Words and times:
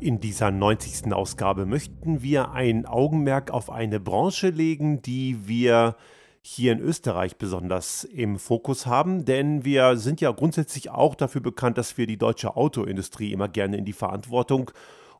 In 0.00 0.18
dieser 0.18 0.50
90. 0.50 1.12
Ausgabe 1.12 1.66
möchten 1.66 2.22
wir 2.22 2.52
ein 2.52 2.86
Augenmerk 2.86 3.50
auf 3.50 3.68
eine 3.68 4.00
Branche 4.00 4.48
legen, 4.48 5.02
die 5.02 5.46
wir 5.46 5.94
hier 6.40 6.72
in 6.72 6.80
Österreich 6.80 7.36
besonders 7.36 8.04
im 8.04 8.38
Fokus 8.38 8.86
haben, 8.86 9.26
denn 9.26 9.62
wir 9.62 9.98
sind 9.98 10.22
ja 10.22 10.30
grundsätzlich 10.30 10.88
auch 10.88 11.14
dafür 11.14 11.42
bekannt, 11.42 11.76
dass 11.76 11.98
wir 11.98 12.06
die 12.06 12.16
deutsche 12.16 12.56
Autoindustrie 12.56 13.30
immer 13.30 13.46
gerne 13.46 13.76
in 13.76 13.84
die 13.84 13.92
Verantwortung 13.92 14.70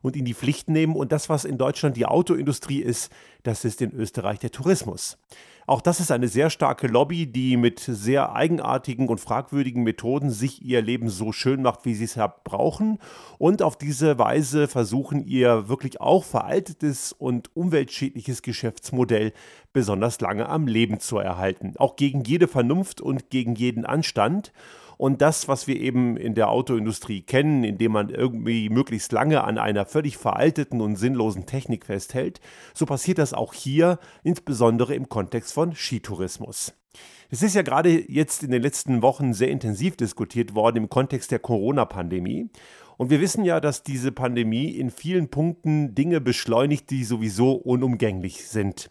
und 0.01 0.15
in 0.15 0.25
die 0.25 0.33
Pflicht 0.33 0.67
nehmen. 0.67 0.95
Und 0.95 1.11
das, 1.11 1.29
was 1.29 1.45
in 1.45 1.59
Deutschland 1.59 1.95
die 1.95 2.07
Autoindustrie 2.07 2.79
ist, 2.79 3.11
das 3.43 3.65
ist 3.65 3.83
in 3.83 3.91
Österreich 3.91 4.39
der 4.39 4.49
Tourismus. 4.49 5.19
Auch 5.67 5.81
das 5.81 5.99
ist 5.99 6.11
eine 6.11 6.27
sehr 6.27 6.49
starke 6.49 6.87
Lobby, 6.87 7.27
die 7.27 7.57
mit 7.57 7.79
sehr 7.79 8.33
eigenartigen 8.33 9.07
und 9.07 9.19
fragwürdigen 9.19 9.83
Methoden 9.83 10.29
sich 10.29 10.61
ihr 10.63 10.81
Leben 10.81 11.09
so 11.09 11.31
schön 11.31 11.61
macht, 11.61 11.85
wie 11.85 11.93
sie 11.93 12.05
es 12.05 12.19
brauchen. 12.43 12.99
Und 13.37 13.61
auf 13.61 13.77
diese 13.77 14.17
Weise 14.17 14.67
versuchen 14.67 15.25
ihr 15.25 15.69
wirklich 15.69 16.01
auch 16.01 16.23
veraltetes 16.23 17.13
und 17.13 17.55
umweltschädliches 17.55 18.41
Geschäftsmodell 18.41 19.33
besonders 19.73 20.19
lange 20.19 20.49
am 20.49 20.67
Leben 20.67 20.99
zu 20.99 21.17
erhalten. 21.17 21.73
Auch 21.77 21.95
gegen 21.95 22.23
jede 22.23 22.47
Vernunft 22.47 23.01
und 23.01 23.29
gegen 23.29 23.55
jeden 23.55 23.85
Anstand. 23.85 24.51
Und 25.01 25.23
das, 25.23 25.47
was 25.47 25.65
wir 25.65 25.77
eben 25.81 26.15
in 26.15 26.35
der 26.35 26.51
Autoindustrie 26.51 27.23
kennen, 27.23 27.63
indem 27.63 27.93
man 27.93 28.11
irgendwie 28.11 28.69
möglichst 28.69 29.11
lange 29.11 29.43
an 29.43 29.57
einer 29.57 29.87
völlig 29.87 30.15
veralteten 30.15 30.79
und 30.79 30.95
sinnlosen 30.95 31.47
Technik 31.47 31.87
festhält, 31.87 32.39
so 32.75 32.85
passiert 32.85 33.17
das 33.17 33.33
auch 33.33 33.55
hier, 33.55 33.97
insbesondere 34.21 34.93
im 34.93 35.09
Kontext 35.09 35.50
von 35.51 35.75
Skitourismus. 35.75 36.73
Es 37.29 37.41
ist 37.41 37.55
ja 37.55 37.61
gerade 37.61 38.11
jetzt 38.11 38.43
in 38.43 38.51
den 38.51 38.61
letzten 38.61 39.01
Wochen 39.01 39.33
sehr 39.33 39.49
intensiv 39.49 39.95
diskutiert 39.95 40.53
worden 40.53 40.77
im 40.77 40.89
Kontext 40.89 41.31
der 41.31 41.39
Corona-Pandemie. 41.39 42.49
Und 42.97 43.09
wir 43.09 43.21
wissen 43.21 43.45
ja, 43.45 43.59
dass 43.59 43.83
diese 43.83 44.11
Pandemie 44.11 44.69
in 44.69 44.91
vielen 44.91 45.29
Punkten 45.29 45.95
Dinge 45.95 46.19
beschleunigt, 46.19 46.89
die 46.89 47.03
sowieso 47.03 47.53
unumgänglich 47.53 48.47
sind. 48.47 48.89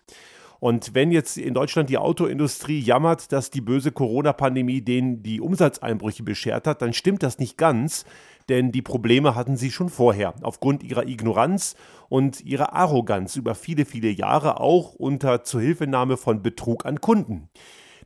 Und 0.58 0.94
wenn 0.94 1.10
jetzt 1.10 1.38
in 1.38 1.54
Deutschland 1.54 1.88
die 1.88 1.98
Autoindustrie 1.98 2.80
jammert, 2.80 3.32
dass 3.32 3.50
die 3.50 3.62
böse 3.62 3.92
Corona-Pandemie 3.92 4.82
denen 4.82 5.22
die 5.22 5.40
Umsatzeinbrüche 5.40 6.22
beschert 6.22 6.66
hat, 6.66 6.82
dann 6.82 6.92
stimmt 6.92 7.22
das 7.22 7.38
nicht 7.38 7.56
ganz, 7.56 8.04
denn 8.48 8.72
die 8.72 8.82
Probleme 8.82 9.34
hatten 9.34 9.56
sie 9.56 9.70
schon 9.70 9.88
vorher, 9.88 10.34
aufgrund 10.42 10.82
ihrer 10.82 11.06
Ignoranz 11.06 11.76
und 12.08 12.40
ihrer 12.44 12.72
Arroganz 12.72 13.36
über 13.36 13.54
viele, 13.54 13.84
viele 13.84 14.10
Jahre, 14.10 14.60
auch 14.60 14.94
unter 14.94 15.44
Zuhilfenahme 15.44 16.16
von 16.16 16.42
Betrug 16.42 16.86
an 16.86 17.00
Kunden. 17.00 17.48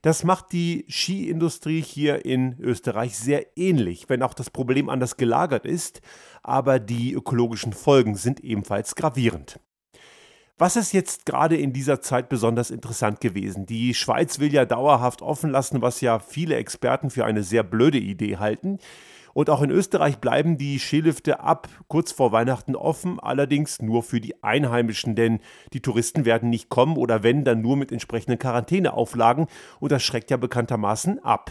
Das 0.03 0.23
macht 0.23 0.53
die 0.53 0.85
Skiindustrie 0.87 1.81
hier 1.81 2.27
in 2.27 2.59
Österreich 2.61 3.17
sehr 3.17 3.57
ähnlich, 3.57 4.05
wenn 4.09 4.23
auch 4.23 4.35
das 4.35 4.51
Problem 4.51 4.91
anders 4.91 5.17
gelagert 5.17 5.65
ist, 5.65 6.03
aber 6.43 6.79
die 6.79 7.15
ökologischen 7.15 7.73
Folgen 7.73 8.15
sind 8.15 8.41
ebenfalls 8.41 8.97
gravierend. 8.97 9.59
Was 10.59 10.77
ist 10.77 10.93
jetzt 10.93 11.27
gerade 11.27 11.57
in 11.57 11.73
dieser 11.73 12.01
Zeit 12.01 12.29
besonders 12.29 12.71
interessant 12.71 13.21
gewesen? 13.21 13.67
Die 13.67 13.93
Schweiz 13.93 14.39
will 14.39 14.53
ja 14.53 14.65
dauerhaft 14.65 15.21
offen 15.21 15.51
lassen, 15.51 15.83
was 15.83 16.01
ja 16.01 16.19
viele 16.19 16.57
Experten 16.57 17.11
für 17.11 17.25
eine 17.25 17.43
sehr 17.43 17.65
blöde 17.65 17.99
Idee 17.99 18.37
halten. 18.37 18.79
Und 19.35 19.51
auch 19.51 19.61
in 19.61 19.71
Österreich 19.71 20.19
bleiben 20.19 20.57
die 20.57 20.79
Skilifte 20.79 21.41
ab 21.41 21.69
kurz 21.89 22.13
vor 22.13 22.33
Weihnachten 22.33 22.77
offen, 22.77 23.21
allerdings 23.21 23.83
nur 23.83 24.03
für 24.03 24.21
die 24.21 24.43
Einheimischen, 24.43 25.17
denn 25.17 25.41
die 25.73 25.83
Touristen 25.83 26.25
werden 26.25 26.49
nicht 26.49 26.71
kommen 26.71 26.97
oder 26.97 27.23
wenn, 27.23 27.45
dann 27.45 27.61
nur 27.61 27.77
mit 27.77 27.93
entsprechenden 27.93 28.39
Quarantäneauflagen 28.39 29.49
und 29.81 29.93
das 29.93 30.03
schreckt 30.03 30.31
ja 30.31 30.37
bekanntermaßen 30.37 31.23
ab. 31.23 31.51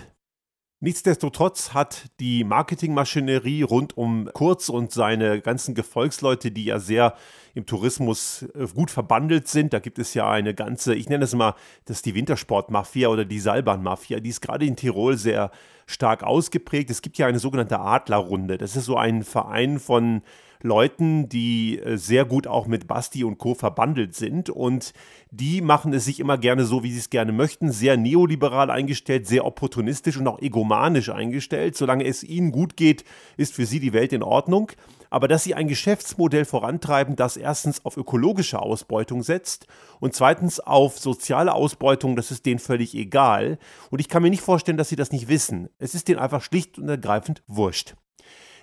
Nichtsdestotrotz 0.83 1.73
hat 1.73 2.07
die 2.19 2.43
Marketingmaschinerie 2.43 3.61
rund 3.61 3.97
um 3.97 4.29
Kurz 4.33 4.67
und 4.67 4.91
seine 4.91 5.39
ganzen 5.39 5.75
Gefolgsleute, 5.75 6.51
die 6.51 6.65
ja 6.65 6.77
sehr 6.77 7.15
im 7.53 7.65
Tourismus 7.65 8.41
äh, 8.53 8.67
gut 8.67 8.91
verbandelt 8.91 9.47
sind, 9.47 9.71
da 9.71 9.79
gibt 9.79 9.97
es 9.97 10.13
ja 10.13 10.29
eine 10.29 10.53
ganze, 10.53 10.93
ich 10.93 11.07
nenne 11.07 11.23
es 11.23 11.33
mal, 11.35 11.55
das 11.85 11.99
ist 11.99 12.05
die 12.05 12.15
Wintersportmafia 12.15 13.07
oder 13.07 13.23
die 13.23 13.39
Seilbahnmafia, 13.39 14.19
die 14.19 14.29
ist 14.29 14.41
gerade 14.41 14.65
in 14.65 14.75
Tirol 14.75 15.15
sehr 15.17 15.51
stark 15.85 16.23
ausgeprägt. 16.23 16.89
Es 16.89 17.01
gibt 17.01 17.17
ja 17.17 17.27
eine 17.27 17.39
sogenannte 17.39 17.79
Adlerrunde. 17.79 18.57
Das 18.57 18.75
ist 18.75 18.85
so 18.85 18.97
ein 18.97 19.23
Verein 19.23 19.79
von 19.79 20.21
Leuten, 20.63 21.29
die 21.29 21.77
äh, 21.79 21.97
sehr 21.97 22.25
gut 22.25 22.47
auch 22.47 22.65
mit 22.65 22.87
Basti 22.87 23.23
und 23.23 23.37
Co. 23.37 23.53
verbandelt 23.53 24.15
sind. 24.15 24.49
Und 24.49 24.93
die 25.29 25.61
machen 25.61 25.93
es 25.93 26.05
sich 26.05 26.19
immer 26.19 26.37
gerne 26.37 26.65
so, 26.65 26.83
wie 26.83 26.91
sie 26.91 26.99
es 26.99 27.09
gerne 27.09 27.31
möchten. 27.31 27.71
Sehr 27.71 27.97
neoliberal 27.97 28.71
eingestellt, 28.71 29.27
sehr 29.27 29.45
opportunistisch 29.45 30.17
und 30.17 30.27
auch 30.27 30.41
egomanisch 30.41 31.09
eingestellt. 31.09 31.75
Solange 31.75 32.05
es 32.05 32.23
ihnen 32.23 32.51
gut 32.51 32.77
geht, 32.77 33.03
ist 33.37 33.53
für 33.53 33.65
sie 33.65 33.79
die 33.79 33.93
Welt 33.93 34.13
in 34.13 34.23
Ordnung. 34.23 34.71
Aber 35.09 35.27
dass 35.27 35.43
sie 35.43 35.53
ein 35.53 35.67
Geschäftsmodell 35.67 36.43
vorantreiben, 36.43 37.15
das 37.15 37.37
erstens 37.37 37.85
auf 37.85 37.97
ökologische 37.97 38.59
Ausbeutung 38.59 39.21
setzt 39.21 39.67
und 39.99 40.15
zweitens 40.15 40.59
auf 40.59 40.97
soziale 40.97 41.53
Ausbeutung, 41.53 42.15
das 42.15 42.31
ist 42.31 42.47
denen 42.47 42.57
völlig 42.57 42.95
egal. 42.95 43.59
Und 43.91 43.99
ich 43.99 44.09
kann 44.09 44.23
mir 44.23 44.31
nicht 44.31 44.41
vorstellen, 44.41 44.77
dass 44.77 44.89
sie 44.89 44.95
das 44.95 45.11
nicht 45.11 45.27
wissen. 45.27 45.69
Es 45.77 45.93
ist 45.93 46.07
denen 46.07 46.19
einfach 46.19 46.41
schlicht 46.41 46.79
und 46.79 46.89
ergreifend 46.89 47.43
wurscht. 47.45 47.93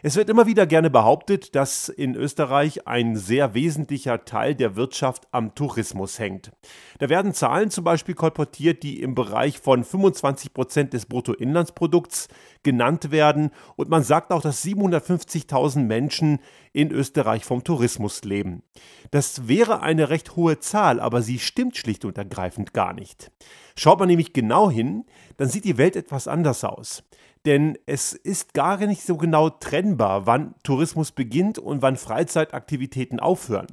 Es 0.02 0.16
wird 0.16 0.30
immer 0.30 0.46
wieder 0.46 0.66
gerne 0.66 0.88
behauptet, 0.88 1.54
dass 1.54 1.90
in 1.90 2.14
Österreich 2.14 2.86
ein 2.86 3.16
sehr 3.16 3.52
wesentlicher 3.52 4.24
Teil 4.24 4.54
der 4.54 4.74
Wirtschaft 4.74 5.28
am 5.30 5.54
Tourismus 5.54 6.18
hängt. 6.18 6.52
Da 6.98 7.10
werden 7.10 7.34
Zahlen 7.34 7.70
zum 7.70 7.84
Beispiel 7.84 8.14
kolportiert, 8.14 8.82
die 8.82 9.02
im 9.02 9.14
Bereich 9.14 9.60
von 9.60 9.84
25 9.84 10.54
Prozent 10.54 10.94
des 10.94 11.04
Bruttoinlandsprodukts 11.04 12.28
genannt 12.62 13.10
werden. 13.10 13.50
Und 13.76 13.90
man 13.90 14.02
sagt 14.02 14.32
auch, 14.32 14.40
dass 14.40 14.64
750.000 14.64 15.80
Menschen 15.80 16.38
in 16.72 16.90
Österreich 16.92 17.44
vom 17.44 17.62
Tourismus 17.62 18.24
leben. 18.24 18.62
Das 19.10 19.48
wäre 19.48 19.82
eine 19.82 20.08
recht 20.08 20.34
hohe 20.34 20.60
Zahl, 20.60 20.98
aber 20.98 21.20
sie 21.20 21.38
stimmt 21.38 21.76
schlicht 21.76 22.06
und 22.06 22.16
ergreifend 22.16 22.72
gar 22.72 22.94
nicht. 22.94 23.30
Schaut 23.76 23.98
man 23.98 24.08
nämlich 24.08 24.32
genau 24.32 24.70
hin, 24.70 25.04
dann 25.36 25.48
sieht 25.48 25.64
die 25.64 25.76
Welt 25.76 25.96
etwas 25.96 26.26
anders 26.26 26.64
aus. 26.64 27.02
Denn 27.46 27.78
es 27.86 28.12
ist 28.12 28.52
gar 28.52 28.76
nicht 28.78 29.02
so 29.02 29.16
genau 29.16 29.48
trennbar, 29.48 30.26
wann 30.26 30.54
Tourismus 30.62 31.12
beginnt 31.12 31.58
und 31.58 31.80
wann 31.80 31.96
Freizeitaktivitäten 31.96 33.18
aufhören. 33.18 33.66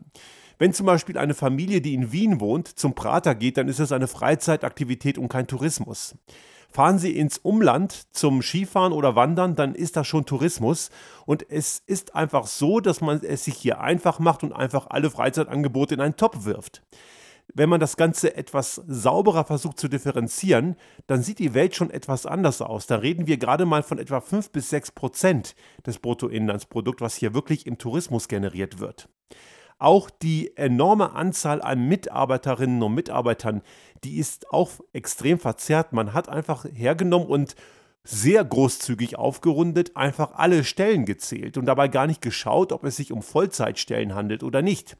Wenn 0.58 0.74
zum 0.74 0.86
Beispiel 0.86 1.18
eine 1.18 1.34
Familie, 1.34 1.82
die 1.82 1.94
in 1.94 2.12
Wien 2.12 2.40
wohnt, 2.40 2.68
zum 2.68 2.96
Prater 2.96 3.36
geht, 3.36 3.58
dann 3.58 3.68
ist 3.68 3.80
es 3.80 3.92
eine 3.92 4.08
Freizeitaktivität 4.08 5.18
und 5.18 5.28
kein 5.30 5.48
Tourismus. 5.48 6.16
Fahren 6.70 6.98
Sie 6.98 7.16
ins 7.16 7.38
Umland 7.38 8.08
zum 8.14 8.42
Skifahren 8.42 8.92
oder 8.92 9.16
Wandern, 9.16 9.56
dann 9.56 9.76
ist 9.76 9.96
das 9.96 10.08
schon 10.08 10.26
Tourismus. 10.26 10.90
Und 11.26 11.50
es 11.50 11.82
ist 11.86 12.16
einfach 12.16 12.48
so, 12.48 12.80
dass 12.80 13.02
man 13.02 13.22
es 13.24 13.46
sich 13.46 13.56
hier 13.56 13.82
einfach 13.82 14.20
macht 14.20 14.44
und 14.44 14.54
einfach 14.54 14.88
alle 14.90 15.10
Freizeitangebote 15.10 15.96
in 15.96 16.02
einen 16.02 16.18
Topf 16.18 16.46
wirft 16.46 16.82
wenn 17.54 17.70
man 17.70 17.80
das 17.80 17.98
Ganze 17.98 18.36
etwas 18.36 18.82
sauberer 18.88 19.46
versucht 19.46 19.80
zu 19.80 19.88
differenzieren, 19.88 20.76
dann 21.08 21.24
sieht 21.24 21.40
die 21.40 21.54
Welt 21.54 21.76
schon 21.76 21.90
etwas 21.90 22.26
anders 22.26 22.62
aus. 22.62 22.88
Da 22.88 22.98
reden 22.98 23.28
wir 23.28 23.38
gerade 23.38 23.66
mal 23.66 23.84
von 23.84 24.00
etwa 24.00 24.22
5 24.22 24.52
bis 24.52 24.70
6 24.70 24.92
Prozent 24.92 25.56
des 25.86 26.00
Bruttoinlandsprodukts, 26.00 27.02
was 27.02 27.16
hier 27.16 27.34
wirklich 27.34 27.66
im 27.66 27.78
Tourismus 27.78 28.28
generiert 28.28 28.80
wird. 28.80 29.10
Auch 29.80 30.10
die 30.10 30.58
enorme 30.58 31.14
Anzahl 31.14 31.62
an 31.62 31.88
Mitarbeiterinnen 31.88 32.82
und 32.82 32.96
Mitarbeitern, 32.96 33.62
die 34.04 34.18
ist 34.18 34.52
auch 34.52 34.72
extrem 34.92 35.40
verzerrt. 35.40 35.94
Man 35.94 36.14
hat 36.14 36.30
einfach 36.30 36.66
hergenommen 36.66 37.28
und 37.28 37.56
sehr 38.04 38.44
großzügig 38.44 39.18
aufgerundet 39.18 39.96
einfach 39.96 40.32
alle 40.34 40.64
Stellen 40.64 41.06
gezählt 41.06 41.58
und 41.58 41.66
dabei 41.66 41.90
gar 41.90 42.08
nicht 42.08 42.22
geschaut, 42.22 42.72
ob 42.72 42.86
es 42.86 42.96
sich 42.96 43.12
um 43.12 43.22
Vollzeitstellen 43.22 44.16
handelt 44.16 44.44
oder 44.44 44.62
nicht. 44.62 44.98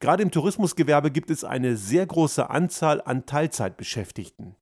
Gerade 0.00 0.22
im 0.22 0.30
Tourismusgewerbe 0.30 1.10
gibt 1.10 1.30
es 1.30 1.42
eine 1.42 1.76
sehr 1.76 2.06
große 2.06 2.48
Anzahl 2.50 3.02
an 3.02 3.26
Teilzeitbeschäftigten. 3.26 4.54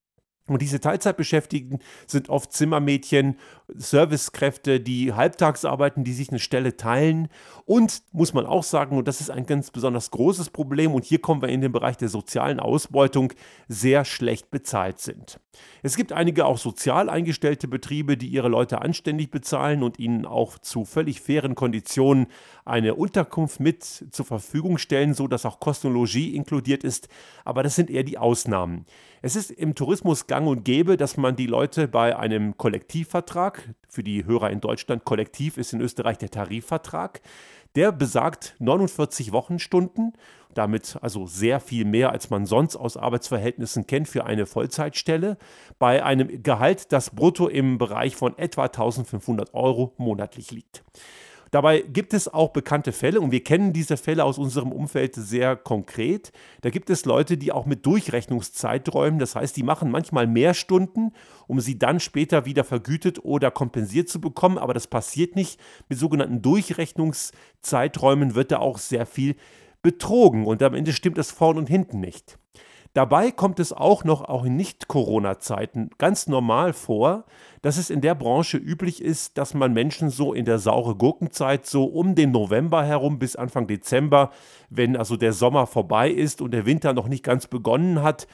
Und 0.49 0.63
diese 0.63 0.81
Teilzeitbeschäftigten 0.81 1.81
sind 2.07 2.29
oft 2.29 2.53
Zimmermädchen, 2.53 3.37
Servicekräfte, 3.69 4.79
die 4.81 5.13
halbtags 5.13 5.65
arbeiten, 5.65 6.05
die 6.05 6.13
sich 6.13 6.29
eine 6.31 6.39
Stelle 6.39 6.77
teilen. 6.77 7.29
Und 7.65 8.03
muss 8.13 8.33
man 8.33 8.47
auch 8.47 8.63
sagen, 8.63 8.97
und 8.97 9.09
das 9.09 9.21
ist 9.21 9.31
ein 9.31 9.47
ganz 9.47 9.73
besonders 9.73 10.13
großes 10.13 10.51
Problem, 10.51 10.95
und 10.95 11.05
hier 11.05 11.21
kommen 11.21 11.43
wir 11.43 11.49
in 11.49 11.61
den 11.61 11.73
Bereich 11.73 11.97
der 11.97 12.09
sozialen 12.09 12.61
Ausbeutung, 12.61 13.33
sehr 13.67 14.05
schlecht 14.05 14.51
bezahlt 14.53 15.01
sind. 15.01 15.41
Es 15.83 15.97
gibt 15.97 16.13
einige 16.13 16.47
auch 16.47 16.59
sozial 16.59 17.09
eingestellte 17.09 17.67
Betriebe, 17.67 18.17
die 18.17 18.29
ihre 18.29 18.49
Leute 18.49 18.83
anständig 18.83 19.31
bezahlen 19.31 19.83
und 19.83 19.99
ihnen 19.99 20.27
auch 20.27 20.59
zu 20.59 20.85
völlig 20.85 21.21
fairen 21.21 21.55
Konditionen 21.55 22.27
eine 22.65 22.95
Unterkunft 22.95 23.59
mit 23.59 23.83
zur 23.85 24.27
Verfügung 24.27 24.79
stellen, 24.79 25.15
sodass 25.15 25.47
auch 25.47 25.61
Kostologie 25.61 26.35
inkludiert 26.35 26.85
ist. 26.85 27.09
Aber 27.45 27.63
das 27.63 27.75
sind 27.75 27.91
eher 27.91 28.05
die 28.05 28.19
Ausnahmen. 28.19 28.87
Es 29.23 29.35
ist 29.35 29.51
im 29.51 29.75
Tourismus 29.75 30.27
gang 30.37 30.49
und 30.49 30.65
gäbe, 30.67 30.99
dass 30.99 31.17
man 31.17 31.35
die 31.35 31.47
Leute 31.47 31.89
bei 31.89 32.15
einem 32.15 32.59
Kollektivvertrag, 32.59 33.71
für 33.89 34.03
die 34.03 34.27
Hörer 34.27 34.51
in 34.51 34.61
Deutschland, 34.61 35.07
Kollektiv 35.07 35.57
ist 35.57 35.73
in 35.73 35.81
Österreich 35.81 36.19
der 36.19 36.31
Tarifvertrag, 36.31 37.23
der 37.75 37.91
besagt 37.91 38.55
49 38.59 39.33
Wochenstunden, 39.33 40.13
damit 40.53 40.99
also 41.01 41.27
sehr 41.27 41.59
viel 41.59 41.87
mehr, 41.87 42.13
als 42.13 42.29
man 42.29 42.45
sonst 42.45 42.77
aus 42.77 42.99
Arbeitsverhältnissen 42.99 43.87
kennt 43.87 44.09
für 44.09 44.27
eine 44.27 44.45
Vollzeitstelle, 44.45 45.39
bei 45.79 46.05
einem 46.05 46.43
Gehalt, 46.43 46.93
das 46.93 47.09
brutto 47.09 47.49
im 47.49 47.79
Bereich 47.79 48.15
von 48.15 48.37
etwa 48.37 48.65
1500 48.65 49.55
Euro 49.55 49.95
monatlich 49.97 50.51
liegt. 50.51 50.85
Dabei 51.51 51.81
gibt 51.81 52.13
es 52.15 52.33
auch 52.33 52.51
bekannte 52.51 52.93
Fälle 52.93 53.21
und 53.21 53.31
wir 53.31 53.45
kennen 53.45 53.73
diese 53.73 53.97
Fälle 53.97 54.25
aus 54.25 54.39
unserem 54.39 54.73
Umfeld 54.73 55.15
sehr 55.15 55.57
konkret. 55.57 56.33
Da 56.63 56.71
gibt 56.71 56.91
es 56.91 57.05
Leute, 57.05 57.37
die 57.37 57.53
auch 57.53 57.67
mit 57.67 57.87
Durchrechnungszeiträumen, 57.87 59.19
das 59.19 59.37
heißt, 59.37 59.57
die 59.57 59.63
machen 59.63 59.91
manchmal 59.91 60.27
mehr 60.27 60.55
Stunden, 60.55 61.13
um 61.47 61.61
sie 61.61 61.79
dann 61.79 62.01
später 62.01 62.45
wieder 62.45 62.65
vergütet 62.65 63.25
oder 63.25 63.51
kompensiert 63.51 64.09
zu 64.09 64.21
bekommen, 64.21 64.59
aber 64.59 64.75
das 64.75 64.87
passiert 64.87 65.37
nicht. 65.37 65.61
Mit 65.89 65.99
sogenannten 65.99 66.43
Durchrechnungszeiträumen 66.43 68.35
wird 68.35 68.51
da 68.51 68.59
auch 68.59 68.79
sehr 68.79 69.07
viel 69.07 69.37
betrogen 69.83 70.47
und 70.47 70.63
am 70.63 70.75
Ende 70.75 70.93
stimmt 70.93 71.19
es 71.19 71.31
vorn 71.31 71.59
und 71.59 71.69
hinten 71.69 72.01
nicht. 72.01 72.39
Dabei 72.97 73.31
kommt 73.31 73.61
es 73.61 73.75
auch 73.75 74.05
noch, 74.05 74.23
auch 74.23 74.47
in 74.47 74.57
Nicht-Corona-Zeiten, 74.57 75.91
ganz 75.99 76.29
normal 76.29 76.73
vor, 76.73 77.27
dass 77.61 77.77
es 77.77 77.91
in 77.91 78.01
der 78.01 78.15
Branche 78.15 78.57
üblich 78.57 79.03
ist, 79.03 79.37
dass 79.37 79.53
man 79.53 79.75
Menschen 79.75 80.09
so 80.09 80.33
in 80.33 80.47
der 80.47 80.59
saure 80.59 80.95
Gurkenzeit, 80.95 81.67
so 81.67 81.85
um 81.85 82.15
den 82.15 82.31
November 82.31 82.83
herum 82.83 83.19
bis 83.19 83.37
Anfang 83.37 83.67
Dezember, 83.67 84.31
wenn 84.71 84.97
also 84.97 85.19
der 85.19 85.35
Sommer 85.35 85.67
vorbei 85.67 86.11
ist 86.11 86.41
und 86.41 86.53
der 86.53 86.65
Winter 86.65 86.95
noch 86.95 87.07
nicht 87.07 87.23
ganz 87.23 87.47
begonnen 87.47 88.03
hat, 88.03 88.27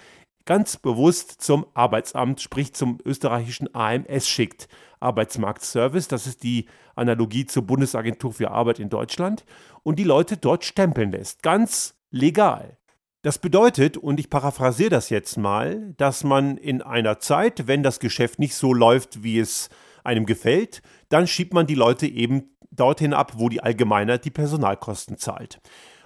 ganz 0.45 0.77
bewusst 0.77 1.43
zum 1.43 1.67
Arbeitsamt, 1.75 2.41
sprich 2.41 2.73
zum 2.73 2.99
österreichischen 3.05 3.75
AMS 3.75 4.29
schickt. 4.29 4.69
Arbeitsmarktservice, 5.01 6.07
das 6.07 6.29
ist 6.29 6.45
die 6.45 6.67
Analogie 6.95 7.47
zur 7.47 7.65
Bundesagentur 7.65 8.33
für 8.33 8.53
Arbeit 8.53 8.79
in 8.79 8.91
Deutschland, 8.91 9.45
und 9.83 9.99
die 9.99 10.05
Leute 10.05 10.37
dort 10.37 10.65
stempeln 10.65 11.11
lässt. 11.11 11.43
Ganz 11.43 11.97
legal. 12.13 12.79
Das 13.23 13.39
bedeutet, 13.39 13.97
und 13.97 14.19
ich 14.19 14.31
paraphrasiere 14.31 14.91
das 14.91 15.09
jetzt 15.09 15.37
mal, 15.37 15.95
dass 15.97 16.25
man 16.25 16.57
in 16.57 16.83
einer 16.83 17.21
Zeit, 17.21 17.69
wenn 17.69 17.85
das 17.85 18.01
Geschäft 18.01 18.41
nicht 18.41 18.57
so 18.57 18.75
läuft, 18.75 19.23
wie 19.23 19.39
es 19.39 19.71
einem 20.03 20.27
gefällt, 20.27 20.83
dann 21.09 21.29
schiebt 21.29 21.55
man 21.55 21.69
die 21.69 21.77
Leute 21.77 22.09
eben 22.09 22.51
dorthin 22.73 23.15
ab, 23.15 23.35
wo 23.37 23.49
die 23.49 23.63
Allgemeinheit 23.63 24.25
die 24.25 24.31
Personalkosten 24.31 25.19
zahlt. 25.19 25.61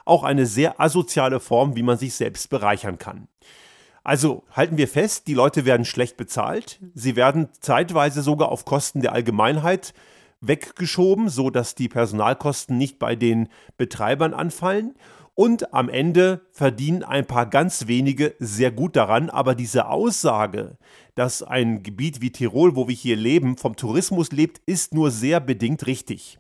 Auch 0.04 0.24
eine 0.24 0.44
sehr 0.44 0.78
asoziale 0.78 1.40
Form, 1.40 1.74
wie 1.74 1.82
man 1.82 1.96
sich 1.96 2.12
selbst 2.12 2.50
bereichern 2.50 2.98
kann. 2.98 3.28
Also 4.04 4.44
halten 4.52 4.76
wir 4.76 4.86
fest, 4.86 5.26
die 5.26 5.34
Leute 5.34 5.64
werden 5.64 5.86
schlecht 5.86 6.18
bezahlt, 6.18 6.80
sie 6.92 7.16
werden 7.16 7.48
zeitweise 7.60 8.20
sogar 8.20 8.50
auf 8.50 8.66
Kosten 8.66 9.00
der 9.00 9.14
Allgemeinheit 9.14 9.94
weggeschoben, 10.42 11.30
sodass 11.30 11.74
die 11.74 11.88
Personalkosten 11.88 12.76
nicht 12.76 12.98
bei 12.98 13.16
den 13.16 13.48
Betreibern 13.78 14.34
anfallen 14.34 14.94
und 15.36 15.74
am 15.74 15.88
Ende 15.88 16.40
verdienen 16.50 17.04
ein 17.04 17.26
paar 17.26 17.46
ganz 17.46 17.86
wenige 17.86 18.34
sehr 18.40 18.72
gut 18.72 18.96
daran. 18.96 19.30
Aber 19.30 19.54
diese 19.54 19.86
Aussage, 19.86 20.78
dass 21.14 21.42
ein 21.42 21.84
Gebiet 21.84 22.20
wie 22.22 22.32
Tirol, 22.32 22.74
wo 22.74 22.88
wir 22.88 22.94
hier 22.94 23.16
leben, 23.16 23.56
vom 23.56 23.76
Tourismus 23.76 24.32
lebt, 24.32 24.60
ist 24.66 24.94
nur 24.94 25.12
sehr 25.12 25.38
bedingt 25.38 25.86
richtig. 25.86 26.38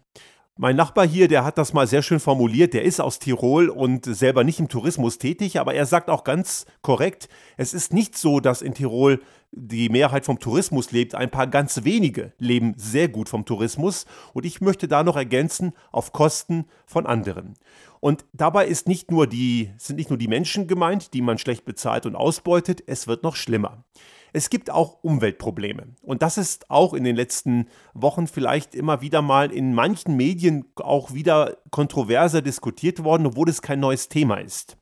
Mein 0.58 0.76
Nachbar 0.76 1.06
hier, 1.06 1.28
der 1.28 1.44
hat 1.44 1.58
das 1.58 1.74
mal 1.74 1.86
sehr 1.86 2.00
schön 2.00 2.18
formuliert. 2.18 2.72
Der 2.72 2.84
ist 2.84 2.98
aus 2.98 3.18
Tirol 3.18 3.68
und 3.68 4.06
selber 4.06 4.42
nicht 4.42 4.58
im 4.58 4.68
Tourismus 4.68 5.18
tätig, 5.18 5.60
aber 5.60 5.74
er 5.74 5.84
sagt 5.84 6.08
auch 6.08 6.24
ganz 6.24 6.64
korrekt, 6.80 7.28
es 7.58 7.74
ist 7.74 7.92
nicht 7.92 8.16
so, 8.16 8.40
dass 8.40 8.62
in 8.62 8.72
Tirol 8.72 9.20
die 9.56 9.88
Mehrheit 9.88 10.24
vom 10.24 10.38
Tourismus 10.38 10.92
lebt. 10.92 11.14
Ein 11.14 11.30
paar 11.30 11.46
ganz 11.46 11.82
wenige 11.84 12.32
leben 12.38 12.74
sehr 12.76 13.08
gut 13.08 13.28
vom 13.28 13.44
Tourismus 13.44 14.06
und 14.34 14.46
ich 14.46 14.60
möchte 14.60 14.86
da 14.86 15.02
noch 15.02 15.16
ergänzen, 15.16 15.72
auf 15.90 16.12
Kosten 16.12 16.66
von 16.86 17.06
anderen. 17.06 17.54
Und 18.00 18.24
dabei 18.32 18.66
ist 18.66 18.86
nicht 18.86 19.10
nur 19.10 19.26
die, 19.26 19.72
sind 19.78 19.96
nicht 19.96 20.10
nur 20.10 20.18
die 20.18 20.28
Menschen 20.28 20.68
gemeint, 20.68 21.14
die 21.14 21.22
man 21.22 21.38
schlecht 21.38 21.64
bezahlt 21.64 22.06
und 22.06 22.14
ausbeutet, 22.14 22.82
es 22.86 23.06
wird 23.06 23.22
noch 23.22 23.34
schlimmer. 23.34 23.84
Es 24.32 24.50
gibt 24.50 24.70
auch 24.70 24.98
Umweltprobleme. 25.02 25.94
Und 26.02 26.20
das 26.20 26.36
ist 26.36 26.70
auch 26.70 26.92
in 26.92 27.04
den 27.04 27.16
letzten 27.16 27.68
Wochen 27.94 28.26
vielleicht 28.26 28.74
immer 28.74 29.00
wieder 29.00 29.22
mal 29.22 29.50
in 29.50 29.72
manchen 29.72 30.14
Medien 30.14 30.66
auch 30.76 31.14
wieder 31.14 31.56
kontroverser 31.70 32.42
diskutiert 32.42 33.02
worden, 33.02 33.26
obwohl 33.26 33.48
es 33.48 33.62
kein 33.62 33.80
neues 33.80 34.10
Thema 34.10 34.36
ist. 34.36 34.76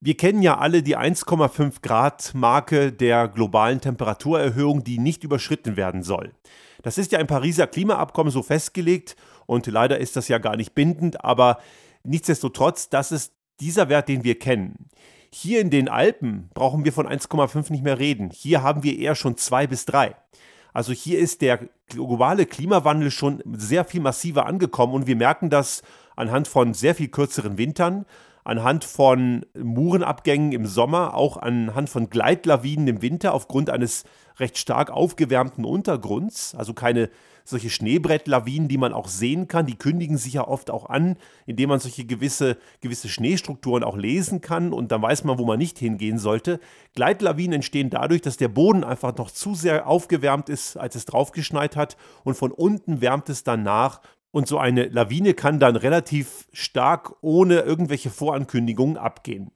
Wir 0.00 0.16
kennen 0.16 0.42
ja 0.42 0.58
alle 0.58 0.82
die 0.82 0.96
1,5 0.96 1.82
Grad 1.82 2.34
Marke 2.34 2.90
der 2.90 3.28
globalen 3.28 3.80
Temperaturerhöhung, 3.80 4.82
die 4.82 4.98
nicht 4.98 5.24
überschritten 5.24 5.76
werden 5.76 6.02
soll. 6.02 6.32
Das 6.82 6.96
ist 6.96 7.12
ja 7.12 7.18
im 7.18 7.26
Pariser 7.26 7.66
Klimaabkommen 7.66 8.32
so 8.32 8.42
festgelegt 8.42 9.14
und 9.44 9.66
leider 9.66 9.98
ist 9.98 10.16
das 10.16 10.28
ja 10.28 10.38
gar 10.38 10.56
nicht 10.56 10.74
bindend, 10.74 11.22
aber 11.22 11.58
Nichtsdestotrotz, 12.02 12.88
das 12.88 13.12
ist 13.12 13.34
dieser 13.60 13.88
Wert, 13.88 14.08
den 14.08 14.24
wir 14.24 14.38
kennen. 14.38 14.88
Hier 15.32 15.60
in 15.60 15.70
den 15.70 15.88
Alpen 15.88 16.50
brauchen 16.54 16.84
wir 16.84 16.92
von 16.92 17.06
1,5 17.06 17.70
nicht 17.70 17.84
mehr 17.84 17.98
reden. 17.98 18.30
Hier 18.30 18.62
haben 18.62 18.82
wir 18.82 18.98
eher 18.98 19.14
schon 19.14 19.36
2 19.36 19.66
bis 19.66 19.84
3. 19.84 20.16
Also 20.72 20.92
hier 20.92 21.18
ist 21.18 21.42
der 21.42 21.68
globale 21.88 22.46
Klimawandel 22.46 23.10
schon 23.10 23.42
sehr 23.52 23.84
viel 23.84 24.00
massiver 24.00 24.46
angekommen 24.46 24.94
und 24.94 25.06
wir 25.06 25.16
merken 25.16 25.50
das 25.50 25.82
anhand 26.16 26.48
von 26.48 26.74
sehr 26.74 26.94
viel 26.94 27.08
kürzeren 27.08 27.58
Wintern, 27.58 28.06
anhand 28.44 28.84
von 28.84 29.44
Murenabgängen 29.56 30.52
im 30.52 30.66
Sommer, 30.66 31.14
auch 31.14 31.36
anhand 31.36 31.88
von 31.88 32.10
Gleitlawinen 32.10 32.88
im 32.88 33.02
Winter 33.02 33.34
aufgrund 33.34 33.70
eines 33.70 34.04
recht 34.38 34.58
stark 34.58 34.90
aufgewärmten 34.90 35.64
Untergrunds, 35.64 36.54
also 36.54 36.74
keine 36.74 37.10
solche 37.44 37.70
Schneebrettlawinen, 37.70 38.68
die 38.68 38.78
man 38.78 38.92
auch 38.92 39.08
sehen 39.08 39.48
kann, 39.48 39.66
die 39.66 39.76
kündigen 39.76 40.16
sich 40.16 40.34
ja 40.34 40.46
oft 40.46 40.70
auch 40.70 40.88
an, 40.88 41.16
indem 41.46 41.68
man 41.68 41.80
solche 41.80 42.04
gewisse, 42.04 42.56
gewisse 42.80 43.08
Schneestrukturen 43.08 43.84
auch 43.84 43.96
lesen 43.96 44.40
kann. 44.40 44.72
Und 44.72 44.92
dann 44.92 45.02
weiß 45.02 45.24
man, 45.24 45.38
wo 45.38 45.44
man 45.44 45.58
nicht 45.58 45.78
hingehen 45.78 46.18
sollte. 46.18 46.60
Gleitlawinen 46.94 47.54
entstehen 47.54 47.90
dadurch, 47.90 48.22
dass 48.22 48.36
der 48.36 48.48
Boden 48.48 48.84
einfach 48.84 49.16
noch 49.16 49.30
zu 49.30 49.54
sehr 49.54 49.86
aufgewärmt 49.86 50.48
ist, 50.48 50.76
als 50.76 50.94
es 50.94 51.04
draufgeschneit 51.04 51.76
hat. 51.76 51.96
Und 52.24 52.36
von 52.36 52.52
unten 52.52 53.00
wärmt 53.00 53.28
es 53.28 53.44
dann 53.44 53.62
nach 53.62 54.00
und 54.32 54.46
so 54.46 54.58
eine 54.58 54.86
Lawine 54.88 55.34
kann 55.34 55.58
dann 55.58 55.76
relativ 55.76 56.46
stark 56.52 57.14
ohne 57.20 57.60
irgendwelche 57.60 58.10
Vorankündigungen 58.10 58.96
abgehen. 58.96 59.50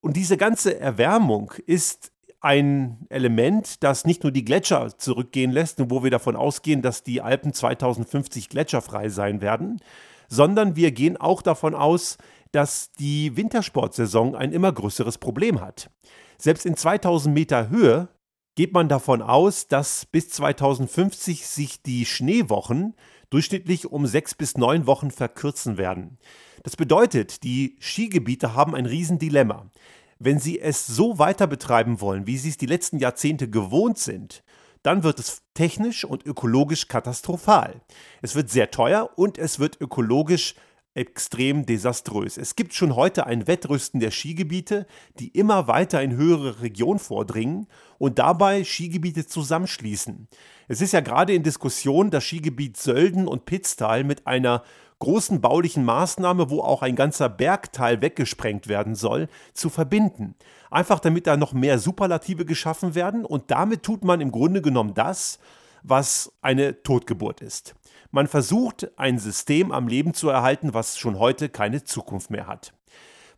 Und 0.00 0.16
diese 0.16 0.36
ganze 0.36 0.78
Erwärmung 0.78 1.52
ist 1.66 2.12
ein 2.40 3.06
Element, 3.10 3.82
das 3.82 4.06
nicht 4.06 4.22
nur 4.22 4.32
die 4.32 4.44
Gletscher 4.44 4.96
zurückgehen 4.96 5.50
lässt 5.50 5.78
wo 5.90 6.02
wir 6.02 6.10
davon 6.10 6.36
ausgehen, 6.36 6.80
dass 6.80 7.02
die 7.02 7.20
Alpen 7.20 7.52
2050 7.52 8.48
gletscherfrei 8.48 9.10
sein 9.10 9.42
werden, 9.42 9.80
sondern 10.28 10.74
wir 10.74 10.92
gehen 10.92 11.18
auch 11.18 11.42
davon 11.42 11.74
aus, 11.74 12.16
dass 12.52 12.92
die 12.92 13.36
Wintersportsaison 13.36 14.34
ein 14.34 14.52
immer 14.52 14.72
größeres 14.72 15.18
Problem 15.18 15.60
hat. 15.60 15.90
Selbst 16.38 16.64
in 16.64 16.76
2000 16.76 17.34
Meter 17.34 17.68
Höhe 17.68 18.08
geht 18.56 18.72
man 18.72 18.88
davon 18.88 19.22
aus, 19.22 19.68
dass 19.68 20.06
bis 20.06 20.30
2050 20.30 21.46
sich 21.46 21.82
die 21.82 22.06
Schneewochen 22.06 22.94
durchschnittlich 23.30 23.86
um 23.86 24.06
sechs 24.06 24.34
bis 24.34 24.56
neun 24.56 24.86
Wochen 24.86 25.10
verkürzen 25.10 25.78
werden. 25.78 26.18
Das 26.62 26.76
bedeutet, 26.76 27.42
die 27.42 27.76
Skigebiete 27.80 28.54
haben 28.54 28.74
ein 28.74 28.86
Riesendilemma. 28.86 29.70
Wenn 30.18 30.38
sie 30.38 30.60
es 30.60 30.86
so 30.86 31.18
weiter 31.18 31.46
betreiben 31.46 32.00
wollen, 32.00 32.26
wie 32.26 32.36
sie 32.36 32.50
es 32.50 32.58
die 32.58 32.66
letzten 32.66 32.98
Jahrzehnte 32.98 33.48
gewohnt 33.48 33.98
sind, 33.98 34.42
dann 34.82 35.02
wird 35.02 35.18
es 35.18 35.42
technisch 35.54 36.04
und 36.04 36.26
ökologisch 36.26 36.88
katastrophal. 36.88 37.80
Es 38.22 38.34
wird 38.34 38.50
sehr 38.50 38.70
teuer 38.70 39.10
und 39.16 39.38
es 39.38 39.58
wird 39.58 39.80
ökologisch 39.80 40.54
extrem 40.94 41.66
desaströs. 41.66 42.36
Es 42.36 42.56
gibt 42.56 42.74
schon 42.74 42.96
heute 42.96 43.26
ein 43.26 43.46
Wettrüsten 43.46 44.00
der 44.00 44.10
Skigebiete, 44.10 44.86
die 45.18 45.28
immer 45.28 45.68
weiter 45.68 46.02
in 46.02 46.16
höhere 46.16 46.62
Regionen 46.62 46.98
vordringen 46.98 47.66
und 47.98 48.18
dabei 48.18 48.64
Skigebiete 48.64 49.26
zusammenschließen. 49.26 50.26
Es 50.68 50.80
ist 50.80 50.92
ja 50.92 51.00
gerade 51.00 51.32
in 51.32 51.42
Diskussion, 51.42 52.10
das 52.10 52.24
Skigebiet 52.24 52.76
Sölden 52.76 53.28
und 53.28 53.44
Pitztal 53.44 54.02
mit 54.04 54.26
einer 54.26 54.64
großen 54.98 55.40
baulichen 55.40 55.84
Maßnahme, 55.84 56.50
wo 56.50 56.60
auch 56.60 56.82
ein 56.82 56.94
ganzer 56.94 57.28
Bergteil 57.28 58.02
weggesprengt 58.02 58.68
werden 58.68 58.94
soll, 58.94 59.28
zu 59.54 59.70
verbinden. 59.70 60.34
Einfach 60.70 61.00
damit 61.00 61.26
da 61.26 61.36
noch 61.36 61.52
mehr 61.52 61.78
Superlative 61.78 62.44
geschaffen 62.44 62.94
werden 62.94 63.24
und 63.24 63.50
damit 63.50 63.82
tut 63.82 64.04
man 64.04 64.20
im 64.20 64.30
Grunde 64.30 64.60
genommen 64.60 64.94
das, 64.94 65.38
was 65.82 66.32
eine 66.42 66.82
Totgeburt 66.82 67.40
ist. 67.40 67.74
Man 68.12 68.26
versucht, 68.26 68.90
ein 68.98 69.18
System 69.18 69.70
am 69.70 69.86
Leben 69.86 70.14
zu 70.14 70.28
erhalten, 70.28 70.74
was 70.74 70.98
schon 70.98 71.18
heute 71.18 71.48
keine 71.48 71.84
Zukunft 71.84 72.30
mehr 72.30 72.48
hat. 72.48 72.72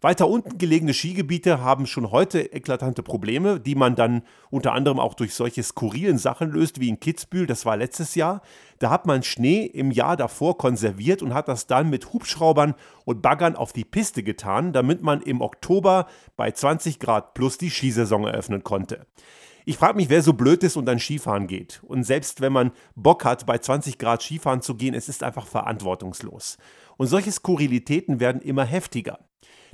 Weiter 0.01 0.27
unten 0.27 0.59
gelegene 0.59 0.95
Skigebiete 0.95 1.61
haben 1.61 1.87
schon 1.87 2.11
heute 2.11 2.41
eklatante 2.53 3.05
Probleme, 3.05 3.61
die 3.61 3.77
man 3.77 3.95
dann 3.95 4.23
unter 4.51 4.73
anderem 4.73 4.99
auch 4.99 5.15
durch 5.15 5.33
solche 5.33 5.63
skurrilen 5.63 6.19
Sachen 6.19 6.51
löst, 6.51 6.81
wie 6.81 6.89
in 6.89 6.99
Kitzbühel, 6.99 7.47
das 7.47 7.67
war 7.67 7.77
letztes 7.77 8.17
Jahr. 8.17 8.43
Da 8.81 8.91
hat 8.91 9.07
man 9.07 9.23
Schnee 9.23 9.65
im 9.65 9.93
Jahr 9.93 10.17
davor 10.17 10.59
konserviert 10.59 11.23
und 11.23 11.35
hat 11.35 11.47
das 11.47 11.69
dann 11.69 11.89
mit 11.89 12.13
Hubschraubern 12.13 12.75
und 13.05 13.23
Baggern 13.23 13.55
auf 13.55 13.73
die 13.73 13.85
Piste 13.85 14.25
getan, 14.25 14.73
damit 14.73 15.03
man 15.03 15.21
im 15.21 15.41
Oktober 15.41 16.09
bei 16.37 16.51
20 16.51 16.99
Grad 16.99 17.35
plus 17.35 17.57
die 17.59 17.71
Skisaison 17.71 18.25
eröffnen 18.25 18.65
konnte. 18.65 19.07
Ich 19.65 19.77
frage 19.77 19.97
mich, 19.97 20.09
wer 20.09 20.23
so 20.23 20.33
blöd 20.33 20.63
ist 20.63 20.77
und 20.77 20.87
dann 20.87 20.99
Skifahren 20.99 21.47
geht. 21.47 21.83
Und 21.85 22.05
selbst 22.05 22.41
wenn 22.41 22.53
man 22.53 22.73
Bock 22.95 23.25
hat, 23.25 23.47
bei 23.47 23.59
20 23.59 23.99
Grad 23.99 24.23
Skifahren 24.23 24.63
zu 24.63 24.75
gehen, 24.75 24.95
es 24.95 25.09
ist 25.09 25.23
einfach 25.23 25.47
verantwortungslos. 25.47 26.59
Und 26.97 27.07
solche 27.07 27.33
Skurrilitäten 27.33 28.21
werden 28.21 28.43
immer 28.43 28.65
heftiger. 28.65 29.21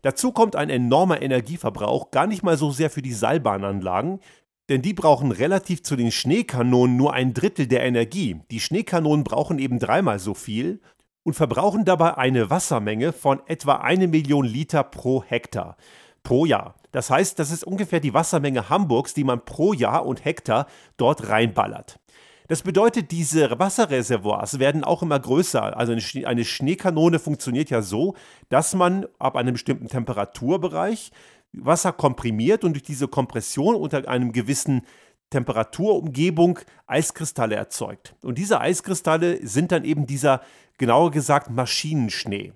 Dazu 0.03 0.33
kommt 0.33 0.57
ein 0.57 0.71
enormer 0.71 1.23
Energieverbrauch, 1.23 2.11
gar 2.11 2.27
nicht 2.27 2.43
mal 2.43 2.57
so 2.57 2.71
sehr 2.71 2.91
für 2.91 3.03
die 3.03 3.13
Seilbahnanlagen, 3.13 4.21
denn 4.69 4.83
die 4.83 4.95
brauchen 4.95 5.33
relativ 5.33 5.83
zu 5.83 5.97
den 5.97 6.13
Schneekanonen 6.13 6.97
nur 6.97 7.15
ein 7.15 7.33
Drittel 7.33 7.67
der 7.67 7.85
Energie. 7.85 8.41
Die 8.51 8.61
Schneekanonen 8.61 9.25
brauchen 9.25 9.59
eben 9.59 9.79
dreimal 9.79 10.19
so 10.19 10.35
viel 10.35 10.81
und 11.23 11.35
verbrauchen 11.35 11.85
dabei 11.85 12.17
eine 12.17 12.51
Wassermenge 12.51 13.13
von 13.13 13.41
etwa 13.47 13.77
eine 13.77 14.07
Million 14.07 14.45
Liter 14.45 14.85
pro 14.85 15.23
Hektar 15.23 15.77
pro 16.23 16.45
Jahr. 16.45 16.75
Das 16.93 17.11
heißt, 17.11 17.39
das 17.39 17.51
ist 17.51 17.65
ungefähr 17.65 18.01
die 18.01 18.15
Wassermenge 18.15 18.69
Hamburgs, 18.69 19.15
die 19.15 19.25
man 19.25 19.45
pro 19.45 19.73
Jahr 19.73 20.07
und 20.07 20.25
Hektar 20.25 20.67
dort 20.97 21.29
reinballert. 21.29 21.99
Das 22.49 22.63
bedeutet, 22.63 23.11
diese 23.11 23.59
Wasserreservoirs 23.59 24.59
werden 24.59 24.83
auch 24.83 25.03
immer 25.03 25.21
größer. 25.21 25.77
Also 25.77 25.93
eine 26.25 26.45
Schneekanone 26.45 27.19
funktioniert 27.19 27.69
ja 27.69 27.83
so, 27.83 28.15
dass 28.49 28.75
man 28.75 29.07
ab 29.19 29.37
einem 29.37 29.53
bestimmten 29.53 29.89
Temperaturbereich 29.89 31.13
Wasser 31.53 31.93
komprimiert 31.93 32.65
und 32.65 32.73
durch 32.73 32.83
diese 32.83 33.09
Kompression 33.09 33.75
unter 33.75 34.09
einem 34.09 34.33
gewissen 34.33 34.83
Temperaturumgebung 35.31 36.59
Eiskristalle 36.87 37.55
erzeugt. 37.55 38.15
Und 38.23 38.39
diese 38.39 38.61
Eiskristalle 38.61 39.47
sind 39.47 39.73
dann 39.73 39.85
eben 39.85 40.07
dieser, 40.07 40.41
genauer 40.79 41.11
gesagt, 41.11 41.51
Maschinenschnee. 41.51 42.53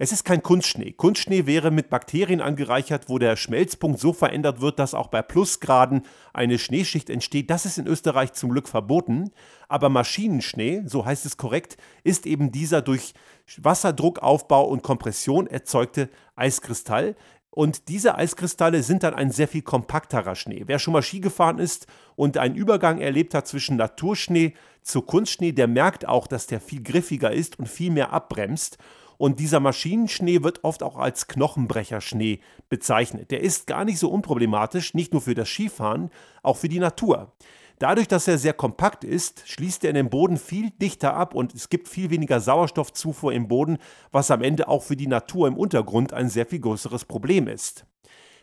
Es 0.00 0.12
ist 0.12 0.24
kein 0.24 0.44
Kunstschnee. 0.44 0.92
Kunstschnee 0.92 1.46
wäre 1.46 1.72
mit 1.72 1.90
Bakterien 1.90 2.40
angereichert, 2.40 3.08
wo 3.08 3.18
der 3.18 3.34
Schmelzpunkt 3.34 3.98
so 3.98 4.12
verändert 4.12 4.60
wird, 4.60 4.78
dass 4.78 4.94
auch 4.94 5.08
bei 5.08 5.22
Plusgraden 5.22 6.02
eine 6.32 6.60
Schneeschicht 6.60 7.10
entsteht. 7.10 7.50
Das 7.50 7.66
ist 7.66 7.78
in 7.78 7.88
Österreich 7.88 8.32
zum 8.32 8.50
Glück 8.50 8.68
verboten. 8.68 9.32
Aber 9.66 9.88
Maschinenschnee, 9.88 10.82
so 10.86 11.04
heißt 11.04 11.26
es 11.26 11.36
korrekt, 11.36 11.78
ist 12.04 12.26
eben 12.26 12.52
dieser 12.52 12.80
durch 12.80 13.12
Wasserdruckaufbau 13.56 14.68
und 14.68 14.84
Kompression 14.84 15.48
erzeugte 15.48 16.10
Eiskristall. 16.36 17.16
Und 17.50 17.88
diese 17.88 18.14
Eiskristalle 18.14 18.84
sind 18.84 19.02
dann 19.02 19.14
ein 19.14 19.32
sehr 19.32 19.48
viel 19.48 19.62
kompakterer 19.62 20.36
Schnee. 20.36 20.62
Wer 20.66 20.78
schon 20.78 20.92
mal 20.92 21.02
Ski 21.02 21.18
gefahren 21.18 21.58
ist 21.58 21.88
und 22.14 22.38
einen 22.38 22.54
Übergang 22.54 23.00
erlebt 23.00 23.34
hat 23.34 23.48
zwischen 23.48 23.76
Naturschnee 23.76 24.54
zu 24.82 25.02
Kunstschnee, 25.02 25.50
der 25.50 25.66
merkt 25.66 26.06
auch, 26.06 26.28
dass 26.28 26.46
der 26.46 26.60
viel 26.60 26.84
griffiger 26.84 27.32
ist 27.32 27.58
und 27.58 27.68
viel 27.68 27.90
mehr 27.90 28.12
abbremst. 28.12 28.78
Und 29.18 29.40
dieser 29.40 29.58
Maschinenschnee 29.58 30.44
wird 30.44 30.62
oft 30.62 30.82
auch 30.82 30.96
als 30.96 31.26
Knochenbrecherschnee 31.26 32.38
bezeichnet. 32.68 33.32
Der 33.32 33.40
ist 33.40 33.66
gar 33.66 33.84
nicht 33.84 33.98
so 33.98 34.08
unproblematisch, 34.10 34.94
nicht 34.94 35.12
nur 35.12 35.20
für 35.20 35.34
das 35.34 35.48
Skifahren, 35.48 36.10
auch 36.44 36.56
für 36.56 36.68
die 36.68 36.78
Natur. 36.78 37.32
Dadurch, 37.80 38.08
dass 38.08 38.28
er 38.28 38.38
sehr 38.38 38.54
kompakt 38.54 39.04
ist, 39.04 39.42
schließt 39.46 39.84
er 39.84 39.90
in 39.90 39.96
den 39.96 40.10
Boden 40.10 40.36
viel 40.36 40.70
dichter 40.70 41.14
ab 41.14 41.34
und 41.34 41.54
es 41.54 41.68
gibt 41.68 41.88
viel 41.88 42.10
weniger 42.10 42.40
Sauerstoffzufuhr 42.40 43.32
im 43.32 43.48
Boden, 43.48 43.78
was 44.12 44.30
am 44.30 44.42
Ende 44.42 44.68
auch 44.68 44.82
für 44.84 44.96
die 44.96 45.06
Natur 45.06 45.48
im 45.48 45.56
Untergrund 45.56 46.12
ein 46.12 46.28
sehr 46.28 46.46
viel 46.46 46.60
größeres 46.60 47.04
Problem 47.04 47.48
ist. 47.48 47.84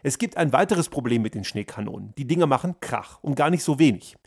Es 0.03 0.17
gibt 0.17 0.37
ein 0.37 0.53
weiteres 0.53 0.89
Problem 0.89 1.21
mit 1.21 1.35
den 1.35 1.43
Schneekanonen. 1.43 2.13
Die 2.17 2.27
Dinge 2.27 2.47
machen 2.47 2.75
Krach 2.79 3.19
und 3.21 3.35
gar 3.35 3.49
nicht 3.49 3.63
so 3.63 3.79
wenig. 3.79 4.17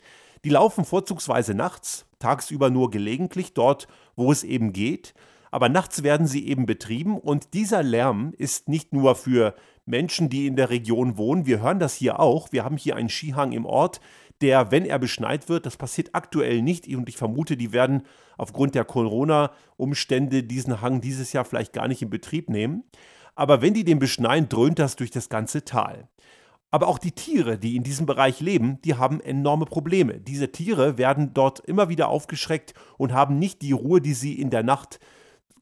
Die 0.44 0.50
laufen 0.50 0.84
vorzugsweise 0.84 1.54
nachts, 1.54 2.06
tagsüber 2.18 2.70
nur 2.70 2.90
gelegentlich 2.90 3.54
dort, 3.54 3.86
wo 4.16 4.32
es 4.32 4.44
eben 4.44 4.72
geht 4.72 5.14
aber 5.50 5.68
nachts 5.68 6.02
werden 6.02 6.26
sie 6.26 6.46
eben 6.46 6.66
betrieben 6.66 7.18
und 7.18 7.54
dieser 7.54 7.82
Lärm 7.82 8.32
ist 8.36 8.68
nicht 8.68 8.92
nur 8.92 9.14
für 9.14 9.54
Menschen, 9.86 10.28
die 10.28 10.46
in 10.46 10.56
der 10.56 10.70
Region 10.70 11.16
wohnen, 11.16 11.46
wir 11.46 11.60
hören 11.62 11.78
das 11.78 11.94
hier 11.94 12.20
auch, 12.20 12.52
wir 12.52 12.64
haben 12.64 12.76
hier 12.76 12.96
einen 12.96 13.08
Skihang 13.08 13.52
im 13.52 13.64
Ort, 13.64 14.00
der, 14.40 14.70
wenn 14.70 14.84
er 14.84 14.98
beschneit 14.98 15.48
wird, 15.48 15.66
das 15.66 15.76
passiert 15.76 16.10
aktuell 16.12 16.62
nicht 16.62 16.86
und 16.88 17.08
ich 17.08 17.16
vermute, 17.16 17.56
die 17.56 17.72
werden 17.72 18.02
aufgrund 18.36 18.74
der 18.74 18.84
Corona-Umstände 18.84 20.44
diesen 20.44 20.80
Hang 20.80 21.00
dieses 21.00 21.32
Jahr 21.32 21.44
vielleicht 21.44 21.72
gar 21.72 21.88
nicht 21.88 22.02
in 22.02 22.10
Betrieb 22.10 22.48
nehmen. 22.48 22.84
Aber 23.34 23.62
wenn 23.62 23.74
die 23.74 23.84
den 23.84 23.98
beschneien, 23.98 24.48
dröhnt 24.48 24.78
das 24.78 24.96
durch 24.96 25.10
das 25.10 25.28
ganze 25.28 25.64
Tal. 25.64 26.08
Aber 26.70 26.86
auch 26.88 26.98
die 26.98 27.12
Tiere, 27.12 27.58
die 27.58 27.76
in 27.76 27.82
diesem 27.82 28.04
Bereich 28.04 28.40
leben, 28.40 28.80
die 28.82 28.94
haben 28.94 29.20
enorme 29.20 29.64
Probleme. 29.64 30.20
Diese 30.20 30.52
Tiere 30.52 30.98
werden 30.98 31.32
dort 31.34 31.60
immer 31.60 31.88
wieder 31.88 32.08
aufgeschreckt 32.08 32.74
und 32.98 33.12
haben 33.12 33.38
nicht 33.38 33.62
die 33.62 33.72
Ruhe, 33.72 34.00
die 34.00 34.12
sie 34.12 34.34
in 34.34 34.50
der 34.50 34.62
Nacht 34.62 35.00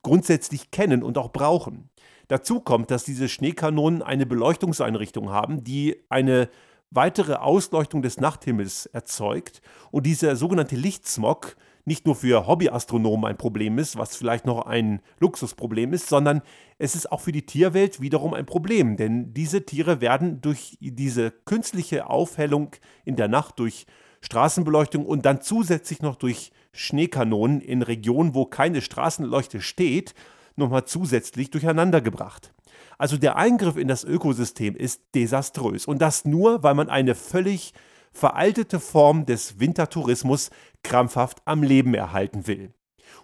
grundsätzlich 0.07 0.71
kennen 0.71 1.03
und 1.03 1.19
auch 1.19 1.33
brauchen. 1.33 1.91
Dazu 2.29 2.61
kommt, 2.61 2.93
dass 2.93 3.03
diese 3.03 3.29
Schneekanonen 3.29 4.03
eine 4.03 4.25
Beleuchtungseinrichtung 4.25 5.31
haben, 5.31 5.65
die 5.65 5.97
eine 6.09 6.49
weitere 6.93 7.35
Ausleuchtung 7.35 8.03
des 8.03 8.21
Nachthimmels 8.21 8.87
erzeugt 8.87 9.63
und 9.91 10.07
dieser 10.07 10.37
sogenannte 10.37 10.77
Lichtsmog 10.77 11.57
nicht 11.85 12.07
nur 12.07 12.15
für 12.15 12.47
Hobbyastronomen 12.47 13.27
ein 13.27 13.37
Problem 13.37 13.79
ist, 13.79 13.99
was 13.99 14.15
vielleicht 14.15 14.47
noch 14.47 14.65
ein 14.67 15.01
Luxusproblem 15.19 15.93
ist, 15.93 16.09
sondern 16.09 16.43
es 16.79 16.95
ist 16.95 17.11
auch 17.11 17.21
für 17.21 17.33
die 17.33 17.45
Tierwelt 17.45 18.01
wiederum 18.01 18.33
ein 18.33 18.47
Problem, 18.47 18.97
denn 18.97 19.35
diese 19.35 19.67
Tiere 19.67 20.01
werden 20.01 20.41
durch 20.41 20.79
diese 20.81 21.33
künstliche 21.33 22.09
Aufhellung 22.09 22.77
in 23.05 23.17
der 23.17 23.27
Nacht, 23.27 23.59
durch 23.59 23.87
Straßenbeleuchtung 24.21 25.05
und 25.05 25.27
dann 25.27 25.43
zusätzlich 25.43 26.01
noch 26.01 26.15
durch 26.15 26.53
Schneekanonen 26.77 27.61
in 27.61 27.83
Regionen, 27.83 28.35
wo 28.35 28.45
keine 28.45 28.81
Straßenleuchte 28.83 29.61
steht, 29.61 30.15
nochmal 30.57 30.85
zusätzlich 30.85 31.51
durcheinandergebracht. 31.51 32.53
Also 32.99 33.17
der 33.17 33.37
Eingriff 33.37 33.77
in 33.77 33.89
das 33.89 34.05
Ökosystem 34.05 34.75
ist 34.75 35.03
desaströs 35.15 35.87
und 35.87 36.01
das 36.01 36.25
nur, 36.25 36.63
weil 36.63 36.75
man 36.75 36.89
eine 36.89 37.15
völlig 37.15 37.73
veraltete 38.13 38.81
Form 38.81 39.27
des 39.27 39.61
Wintertourismus 39.61 40.51
krampfhaft 40.83 41.43
am 41.45 41.63
Leben 41.63 41.95
erhalten 41.95 42.47
will. 42.47 42.73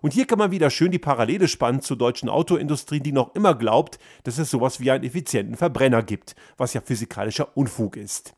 Und 0.00 0.12
hier 0.12 0.26
kann 0.26 0.38
man 0.38 0.50
wieder 0.50 0.71
schön 0.71 0.90
die 0.90 0.99
Parallele 0.99 1.49
spannen 1.49 1.80
zur 1.80 1.97
deutschen 1.97 2.28
Autoindustrie, 2.28 3.00
die 3.00 3.12
noch 3.12 3.35
immer 3.35 3.54
glaubt, 3.54 3.99
dass 4.25 4.38
es 4.38 4.50
sowas 4.50 4.80
wie 4.80 4.90
einen 4.90 5.04
effizienten 5.04 5.56
Verbrenner 5.56 6.02
gibt, 6.02 6.35
was 6.56 6.75
ja 6.75 6.80
physikalischer 6.80 7.56
Unfug 7.56 7.97
ist. 7.97 8.35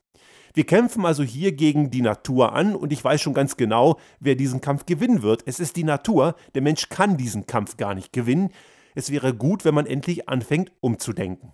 Wir 0.56 0.64
kämpfen 0.64 1.04
also 1.04 1.25
hier 1.25 1.50
gegen 1.50 1.90
die 1.90 2.00
Natur 2.00 2.52
an 2.52 2.76
und 2.76 2.92
ich 2.92 3.02
weiß 3.02 3.20
schon 3.20 3.34
ganz 3.34 3.56
genau, 3.56 3.99
wer 4.20 4.37
diesen 4.37 4.61
Kampf 4.61 4.87
gewinnen 4.87 5.23
wird. 5.23 5.42
Es 5.46 5.58
ist 5.58 5.75
die 5.75 5.82
Natur. 5.82 6.37
Der 6.54 6.62
Mensch 6.62 6.88
kann 6.88 7.16
diesen 7.16 7.46
Kampf 7.46 7.76
gar 7.76 7.92
nicht 7.92 8.12
gewinnen. 8.12 8.50
Es 8.94 9.11
wäre 9.11 9.34
gut, 9.34 9.64
wenn 9.64 9.75
man 9.75 9.87
endlich 9.87 10.28
anfängt 10.28 10.70
umzudenken. 10.78 11.50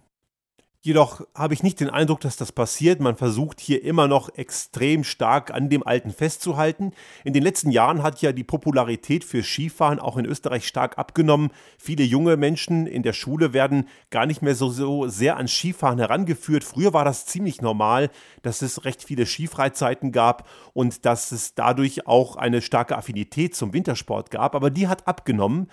Jedoch 0.82 1.20
habe 1.34 1.52
ich 1.52 1.62
nicht 1.62 1.78
den 1.80 1.90
Eindruck, 1.90 2.20
dass 2.20 2.38
das 2.38 2.52
passiert. 2.52 3.00
Man 3.00 3.14
versucht 3.14 3.60
hier 3.60 3.84
immer 3.84 4.08
noch 4.08 4.34
extrem 4.36 5.04
stark 5.04 5.52
an 5.52 5.68
dem 5.68 5.86
Alten 5.86 6.10
festzuhalten. 6.10 6.92
In 7.22 7.34
den 7.34 7.42
letzten 7.42 7.70
Jahren 7.70 8.02
hat 8.02 8.22
ja 8.22 8.32
die 8.32 8.44
Popularität 8.44 9.22
für 9.22 9.42
Skifahren 9.42 10.00
auch 10.00 10.16
in 10.16 10.24
Österreich 10.24 10.66
stark 10.66 10.96
abgenommen. 10.96 11.50
Viele 11.76 12.02
junge 12.02 12.38
Menschen 12.38 12.86
in 12.86 13.02
der 13.02 13.12
Schule 13.12 13.52
werden 13.52 13.88
gar 14.08 14.24
nicht 14.24 14.40
mehr 14.40 14.54
so, 14.54 14.70
so 14.70 15.06
sehr 15.06 15.36
an 15.36 15.48
Skifahren 15.48 15.98
herangeführt. 15.98 16.64
Früher 16.64 16.94
war 16.94 17.04
das 17.04 17.26
ziemlich 17.26 17.60
normal, 17.60 18.08
dass 18.40 18.62
es 18.62 18.86
recht 18.86 19.04
viele 19.04 19.26
Skifreizeiten 19.26 20.12
gab 20.12 20.48
und 20.72 21.04
dass 21.04 21.30
es 21.30 21.54
dadurch 21.54 22.06
auch 22.06 22.36
eine 22.36 22.62
starke 22.62 22.96
Affinität 22.96 23.54
zum 23.54 23.74
Wintersport 23.74 24.30
gab. 24.30 24.54
Aber 24.54 24.70
die 24.70 24.88
hat 24.88 25.06
abgenommen. 25.06 25.68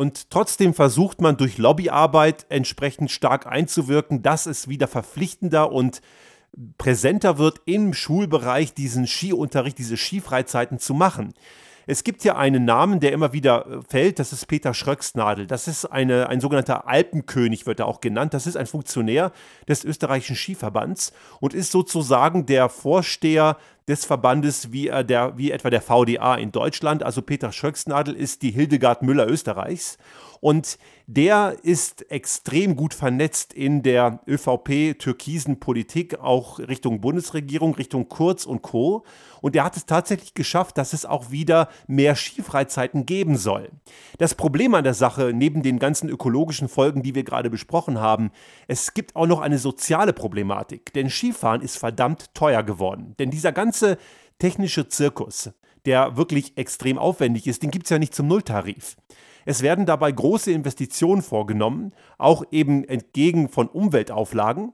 Und 0.00 0.30
trotzdem 0.30 0.72
versucht 0.72 1.20
man 1.20 1.36
durch 1.36 1.58
Lobbyarbeit 1.58 2.46
entsprechend 2.48 3.10
stark 3.10 3.46
einzuwirken, 3.46 4.22
dass 4.22 4.46
es 4.46 4.66
wieder 4.66 4.88
verpflichtender 4.88 5.72
und 5.72 6.00
präsenter 6.78 7.36
wird 7.36 7.60
im 7.66 7.92
Schulbereich 7.92 8.72
diesen 8.72 9.06
Skiunterricht, 9.06 9.76
diese 9.76 9.98
Skifreizeiten 9.98 10.78
zu 10.78 10.94
machen. 10.94 11.34
Es 11.86 12.02
gibt 12.02 12.24
ja 12.24 12.36
einen 12.36 12.64
Namen, 12.64 13.00
der 13.00 13.12
immer 13.12 13.34
wieder 13.34 13.66
äh, 13.66 13.80
fällt, 13.86 14.18
das 14.18 14.32
ist 14.32 14.46
Peter 14.46 14.72
Schröcksnadel. 14.72 15.46
Das 15.46 15.68
ist 15.68 15.84
eine, 15.84 16.30
ein 16.30 16.40
sogenannter 16.40 16.88
Alpenkönig, 16.88 17.66
wird 17.66 17.80
er 17.80 17.86
auch 17.86 18.00
genannt. 18.00 18.32
Das 18.32 18.46
ist 18.46 18.56
ein 18.56 18.66
Funktionär 18.66 19.32
des 19.68 19.84
österreichischen 19.84 20.36
Skiverbands 20.36 21.12
und 21.40 21.52
ist 21.52 21.72
sozusagen 21.72 22.46
der 22.46 22.70
Vorsteher 22.70 23.58
des 23.90 24.04
Verbandes 24.04 24.72
wie, 24.72 24.88
äh, 24.88 25.04
der, 25.04 25.36
wie 25.36 25.50
etwa 25.50 25.68
der 25.68 25.82
VDA 25.82 26.36
in 26.36 26.52
Deutschland. 26.52 27.02
Also 27.02 27.20
Peter 27.20 27.52
Schröcksnadel 27.52 28.14
ist 28.14 28.42
die 28.42 28.52
Hildegard 28.52 29.02
Müller 29.02 29.28
Österreichs. 29.28 29.98
Und 30.40 30.78
der 31.06 31.56
ist 31.62 32.10
extrem 32.10 32.74
gut 32.74 32.94
vernetzt 32.94 33.52
in 33.52 33.82
der 33.82 34.20
ÖVP-türkisen 34.26 35.60
Politik, 35.60 36.18
auch 36.18 36.58
Richtung 36.58 37.00
Bundesregierung, 37.00 37.74
Richtung 37.74 38.08
Kurz 38.08 38.46
und 38.46 38.62
Co. 38.62 39.04
Und 39.42 39.54
er 39.54 39.64
hat 39.64 39.76
es 39.76 39.86
tatsächlich 39.86 40.34
geschafft, 40.34 40.78
dass 40.78 40.92
es 40.92 41.04
auch 41.04 41.30
wieder 41.30 41.68
mehr 41.86 42.16
Skifreizeiten 42.16 43.04
geben 43.06 43.36
soll. 43.36 43.70
Das 44.18 44.34
Problem 44.34 44.74
an 44.74 44.84
der 44.84 44.94
Sache, 44.94 45.32
neben 45.34 45.62
den 45.62 45.78
ganzen 45.78 46.08
ökologischen 46.08 46.68
Folgen, 46.68 47.02
die 47.02 47.14
wir 47.14 47.24
gerade 47.24 47.50
besprochen 47.50 48.00
haben, 48.00 48.30
es 48.66 48.94
gibt 48.94 49.16
auch 49.16 49.26
noch 49.26 49.40
eine 49.40 49.58
soziale 49.58 50.12
Problematik. 50.12 50.92
Denn 50.94 51.10
Skifahren 51.10 51.60
ist 51.60 51.76
verdammt 51.76 52.34
teuer 52.34 52.62
geworden. 52.62 53.14
Denn 53.18 53.30
dieser 53.30 53.52
ganze 53.52 53.98
technische 54.38 54.88
Zirkus, 54.88 55.50
der 55.84 56.16
wirklich 56.16 56.56
extrem 56.56 56.98
aufwendig 56.98 57.46
ist, 57.46 57.62
den 57.62 57.70
gibt 57.70 57.86
es 57.86 57.90
ja 57.90 57.98
nicht 57.98 58.14
zum 58.14 58.28
Nulltarif. 58.28 58.96
Es 59.44 59.62
werden 59.62 59.86
dabei 59.86 60.12
große 60.12 60.52
Investitionen 60.52 61.22
vorgenommen, 61.22 61.92
auch 62.18 62.44
eben 62.50 62.84
entgegen 62.84 63.48
von 63.48 63.68
Umweltauflagen. 63.68 64.72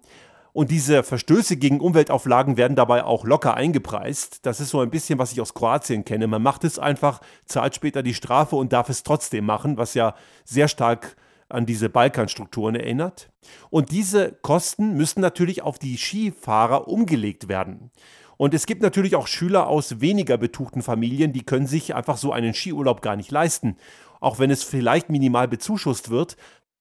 Und 0.53 0.71
diese 0.71 1.03
Verstöße 1.03 1.59
gegen 1.59 1.81
Umweltauflagen 1.81 2.57
werden 2.57 2.77
dabei 2.77 3.05
auch 3.05 3.25
locker 3.25 3.55
eingepreist. 3.55 4.47
Das 4.47 4.59
ist 4.59 4.71
so 4.71 4.81
ein 4.81 4.89
bisschen, 4.89 5.19
was 5.19 5.33
ich 5.33 5.41
aus 5.43 5.53
Kroatien 5.53 6.05
kenne. 6.05 6.27
Man 6.29 6.43
macht 6.43 6.65
es 6.65 6.79
einfach, 6.79 7.21
zahlt 7.45 7.75
später 7.75 8.03
die 8.03 8.15
Strafe 8.15 8.57
und 8.57 8.73
darf 8.73 8.89
es 8.89 9.03
trotzdem 9.03 9.45
machen, 9.45 9.77
was 9.77 9.93
ja 9.93 10.15
sehr 10.47 10.69
stark 10.69 11.17
an 11.51 11.67
diese 11.67 11.89
Balkanstrukturen 11.89 12.75
erinnert. 12.75 13.29
Und 13.71 13.91
diese 13.91 14.33
Kosten 14.43 14.97
müssen 14.97 15.21
natürlich 15.21 15.63
auf 15.63 15.79
die 15.79 15.99
Skifahrer 15.99 16.89
umgelegt 16.89 17.49
werden. 17.49 17.91
Und 18.37 18.53
es 18.55 18.67
gibt 18.67 18.83
natürlich 18.83 19.17
auch 19.17 19.27
Schüler 19.27 19.67
aus 19.67 20.01
weniger 20.01 20.37
betuchten 20.37 20.83
Familien, 20.83 21.33
die 21.33 21.45
können 21.45 21.67
sich 21.67 21.95
einfach 21.95 22.17
so 22.17 22.33
einen 22.33 22.55
Skiurlaub 22.55 23.01
gar 23.01 23.17
nicht 23.17 23.31
leisten. 23.31 23.77
Auch 24.21 24.39
wenn 24.39 24.51
es 24.51 24.63
vielleicht 24.63 25.11
minimal 25.11 25.49
bezuschusst 25.49 26.11
wird. 26.11 26.37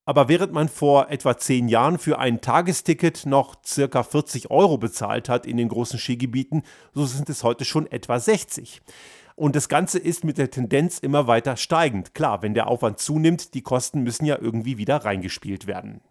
Aber 0.06 0.30
während 0.30 0.54
man 0.54 0.70
vor 0.70 1.10
etwa 1.10 1.36
zehn 1.38 1.68
Jahren 1.68 1.98
für 1.98 2.20
ein 2.20 2.40
Tagesticket 2.40 3.26
noch 3.26 3.56
circa 3.66 4.04
40 4.04 4.52
Euro 4.52 4.78
bezahlt 4.78 5.30
hat 5.30 5.48
in 5.48 5.58
den 5.58 5.68
großen 5.68 5.98
Skigebieten, 5.98 6.64
so 6.94 7.06
sind 7.06 7.28
es 7.30 7.44
heute 7.44 7.66
schon 7.66 7.88
etwa 7.88 8.20
60. 8.20 8.82
Und 9.36 9.56
das 9.56 9.68
Ganze 9.68 10.00
ist 10.00 10.24
mit 10.24 10.38
der 10.38 10.52
Tendenz 10.52 11.00
immer 11.00 11.28
weiter 11.28 11.58
steigend. 11.58 12.14
Klar, 12.14 12.42
wenn 12.42 12.54
der 12.54 12.68
Aufwand 12.68 13.00
zunimmt, 13.00 13.54
die 13.54 13.64
Kosten 13.64 14.02
müssen 14.04 14.26
ja 14.26 14.38
irgendwie 14.40 14.78
wieder 14.78 14.98
reingespielt 14.98 15.68
werden. 15.68 16.02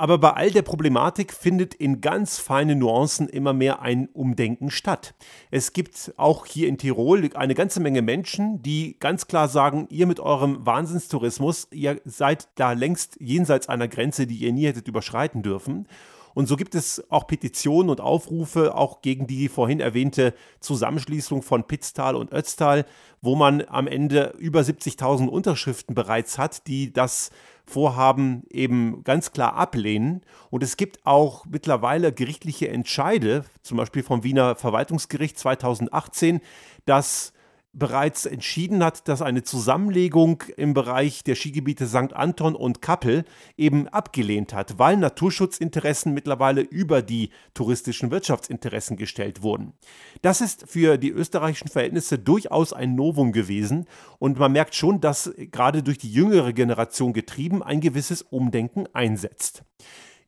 Aber 0.00 0.18
bei 0.18 0.30
all 0.30 0.52
der 0.52 0.62
Problematik 0.62 1.32
findet 1.32 1.74
in 1.74 2.00
ganz 2.00 2.38
feinen 2.38 2.78
Nuancen 2.78 3.28
immer 3.28 3.52
mehr 3.52 3.82
ein 3.82 4.08
Umdenken 4.12 4.70
statt. 4.70 5.12
Es 5.50 5.72
gibt 5.72 6.14
auch 6.16 6.46
hier 6.46 6.68
in 6.68 6.78
Tirol 6.78 7.28
eine 7.34 7.56
ganze 7.56 7.80
Menge 7.80 8.00
Menschen, 8.00 8.62
die 8.62 8.96
ganz 9.00 9.26
klar 9.26 9.48
sagen, 9.48 9.88
ihr 9.90 10.06
mit 10.06 10.20
eurem 10.20 10.64
Wahnsinnstourismus, 10.64 11.66
ihr 11.72 12.00
seid 12.04 12.46
da 12.54 12.74
längst 12.74 13.16
jenseits 13.20 13.68
einer 13.68 13.88
Grenze, 13.88 14.28
die 14.28 14.36
ihr 14.36 14.52
nie 14.52 14.66
hättet 14.66 14.86
überschreiten 14.86 15.42
dürfen. 15.42 15.88
Und 16.34 16.46
so 16.46 16.56
gibt 16.56 16.74
es 16.74 17.10
auch 17.10 17.26
Petitionen 17.26 17.90
und 17.90 18.00
Aufrufe, 18.00 18.74
auch 18.74 19.02
gegen 19.02 19.26
die 19.26 19.48
vorhin 19.48 19.80
erwähnte 19.80 20.34
Zusammenschließung 20.60 21.42
von 21.42 21.64
Pitztal 21.64 22.16
und 22.16 22.32
Ötztal, 22.32 22.84
wo 23.20 23.34
man 23.34 23.62
am 23.68 23.86
Ende 23.86 24.34
über 24.38 24.60
70.000 24.60 25.26
Unterschriften 25.26 25.94
bereits 25.94 26.38
hat, 26.38 26.66
die 26.66 26.92
das 26.92 27.30
Vorhaben 27.66 28.44
eben 28.50 29.04
ganz 29.04 29.32
klar 29.32 29.54
ablehnen. 29.54 30.22
Und 30.50 30.62
es 30.62 30.76
gibt 30.76 31.06
auch 31.06 31.44
mittlerweile 31.46 32.12
gerichtliche 32.12 32.68
Entscheide, 32.68 33.44
zum 33.62 33.76
Beispiel 33.76 34.02
vom 34.02 34.24
Wiener 34.24 34.56
Verwaltungsgericht 34.56 35.38
2018, 35.38 36.40
dass 36.86 37.32
bereits 37.72 38.26
entschieden 38.26 38.82
hat, 38.82 39.08
dass 39.08 39.22
eine 39.22 39.42
Zusammenlegung 39.42 40.42
im 40.56 40.74
Bereich 40.74 41.22
der 41.22 41.34
Skigebiete 41.34 41.86
St. 41.86 42.12
Anton 42.14 42.54
und 42.54 42.82
Kappel 42.82 43.24
eben 43.56 43.88
abgelehnt 43.88 44.52
hat, 44.52 44.78
weil 44.78 44.96
Naturschutzinteressen 44.96 46.12
mittlerweile 46.14 46.62
über 46.62 47.02
die 47.02 47.30
touristischen 47.54 48.10
Wirtschaftsinteressen 48.10 48.96
gestellt 48.96 49.42
wurden. 49.42 49.74
Das 50.22 50.40
ist 50.40 50.68
für 50.68 50.98
die 50.98 51.10
österreichischen 51.10 51.68
Verhältnisse 51.68 52.18
durchaus 52.18 52.72
ein 52.72 52.94
Novum 52.94 53.32
gewesen 53.32 53.86
und 54.18 54.38
man 54.38 54.52
merkt 54.52 54.74
schon, 54.74 55.00
dass 55.00 55.32
gerade 55.36 55.82
durch 55.82 55.98
die 55.98 56.12
jüngere 56.12 56.52
Generation 56.52 57.12
getrieben 57.12 57.62
ein 57.62 57.80
gewisses 57.80 58.22
Umdenken 58.22 58.86
einsetzt. 58.92 59.62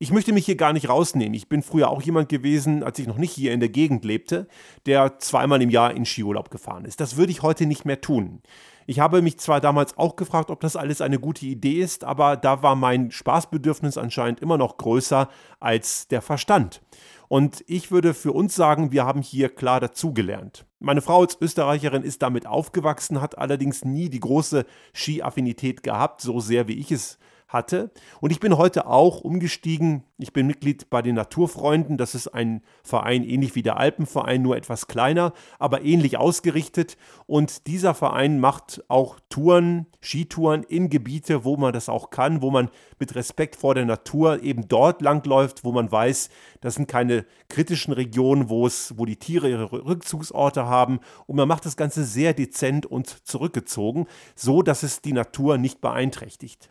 Ich 0.02 0.12
möchte 0.12 0.32
mich 0.32 0.46
hier 0.46 0.56
gar 0.56 0.72
nicht 0.72 0.88
rausnehmen. 0.88 1.34
Ich 1.34 1.50
bin 1.50 1.62
früher 1.62 1.90
auch 1.90 2.00
jemand 2.00 2.30
gewesen, 2.30 2.82
als 2.82 2.98
ich 2.98 3.06
noch 3.06 3.18
nicht 3.18 3.32
hier 3.32 3.52
in 3.52 3.60
der 3.60 3.68
Gegend 3.68 4.02
lebte, 4.02 4.48
der 4.86 5.18
zweimal 5.18 5.60
im 5.60 5.68
Jahr 5.68 5.94
in 5.94 6.06
Skiurlaub 6.06 6.50
gefahren 6.50 6.86
ist. 6.86 7.00
Das 7.00 7.18
würde 7.18 7.32
ich 7.32 7.42
heute 7.42 7.66
nicht 7.66 7.84
mehr 7.84 8.00
tun. 8.00 8.40
Ich 8.86 8.98
habe 8.98 9.20
mich 9.20 9.38
zwar 9.38 9.60
damals 9.60 9.98
auch 9.98 10.16
gefragt, 10.16 10.50
ob 10.50 10.60
das 10.60 10.74
alles 10.74 11.02
eine 11.02 11.18
gute 11.18 11.44
Idee 11.44 11.82
ist, 11.82 12.02
aber 12.02 12.38
da 12.38 12.62
war 12.62 12.76
mein 12.76 13.10
Spaßbedürfnis 13.10 13.98
anscheinend 13.98 14.40
immer 14.40 14.56
noch 14.56 14.78
größer 14.78 15.28
als 15.60 16.08
der 16.08 16.22
Verstand. 16.22 16.80
Und 17.28 17.62
ich 17.66 17.90
würde 17.90 18.14
für 18.14 18.32
uns 18.32 18.54
sagen, 18.54 18.92
wir 18.92 19.04
haben 19.04 19.20
hier 19.20 19.50
klar 19.50 19.80
dazugelernt. 19.80 20.64
Meine 20.78 21.02
Frau 21.02 21.20
als 21.20 21.36
Österreicherin 21.38 22.04
ist 22.04 22.22
damit 22.22 22.46
aufgewachsen, 22.46 23.20
hat 23.20 23.36
allerdings 23.36 23.84
nie 23.84 24.08
die 24.08 24.20
große 24.20 24.64
Skiaffinität 24.94 25.82
gehabt, 25.82 26.22
so 26.22 26.40
sehr 26.40 26.68
wie 26.68 26.78
ich 26.78 26.90
es 26.90 27.18
hatte. 27.52 27.90
Und 28.20 28.30
ich 28.30 28.40
bin 28.40 28.56
heute 28.56 28.86
auch 28.86 29.20
umgestiegen. 29.20 30.04
Ich 30.18 30.32
bin 30.32 30.46
Mitglied 30.46 30.88
bei 30.88 31.02
den 31.02 31.16
Naturfreunden. 31.16 31.96
Das 31.96 32.14
ist 32.14 32.28
ein 32.28 32.62
Verein 32.82 33.24
ähnlich 33.24 33.54
wie 33.54 33.62
der 33.62 33.76
Alpenverein, 33.76 34.40
nur 34.40 34.56
etwas 34.56 34.86
kleiner, 34.86 35.32
aber 35.58 35.82
ähnlich 35.82 36.16
ausgerichtet. 36.16 36.96
Und 37.26 37.66
dieser 37.66 37.94
Verein 37.94 38.38
macht 38.38 38.84
auch 38.88 39.18
Touren, 39.28 39.86
Skitouren 40.00 40.62
in 40.62 40.90
Gebiete, 40.90 41.44
wo 41.44 41.56
man 41.56 41.72
das 41.72 41.88
auch 41.88 42.10
kann, 42.10 42.40
wo 42.40 42.50
man 42.50 42.70
mit 42.98 43.14
Respekt 43.14 43.56
vor 43.56 43.74
der 43.74 43.84
Natur 43.84 44.42
eben 44.42 44.68
dort 44.68 45.02
langläuft, 45.02 45.64
wo 45.64 45.72
man 45.72 45.90
weiß, 45.90 46.30
das 46.60 46.76
sind 46.76 46.88
keine 46.88 47.26
kritischen 47.48 47.92
Regionen, 47.92 48.48
wo 48.48 48.66
es, 48.66 48.96
wo 48.96 49.06
die 49.06 49.16
Tiere 49.16 49.50
ihre 49.50 49.72
Rückzugsorte 49.72 50.66
haben. 50.66 51.00
Und 51.26 51.36
man 51.36 51.48
macht 51.48 51.66
das 51.66 51.76
Ganze 51.76 52.04
sehr 52.04 52.32
dezent 52.32 52.86
und 52.86 53.26
zurückgezogen, 53.26 54.06
so 54.36 54.62
dass 54.62 54.82
es 54.82 55.00
die 55.00 55.12
Natur 55.12 55.58
nicht 55.58 55.80
beeinträchtigt. 55.80 56.70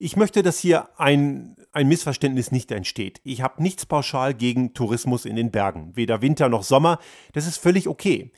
Ich 0.00 0.16
möchte, 0.16 0.44
dass 0.44 0.60
hier 0.60 0.88
ein, 0.96 1.56
ein 1.72 1.88
Missverständnis 1.88 2.52
nicht 2.52 2.70
entsteht. 2.70 3.20
Ich 3.24 3.42
habe 3.42 3.60
nichts 3.60 3.84
pauschal 3.84 4.32
gegen 4.32 4.72
Tourismus 4.72 5.24
in 5.24 5.34
den 5.34 5.50
Bergen, 5.50 5.96
weder 5.96 6.22
Winter 6.22 6.48
noch 6.48 6.62
Sommer. 6.62 7.00
Das 7.32 7.48
ist 7.48 7.56
völlig 7.56 7.88
okay. 7.88 8.30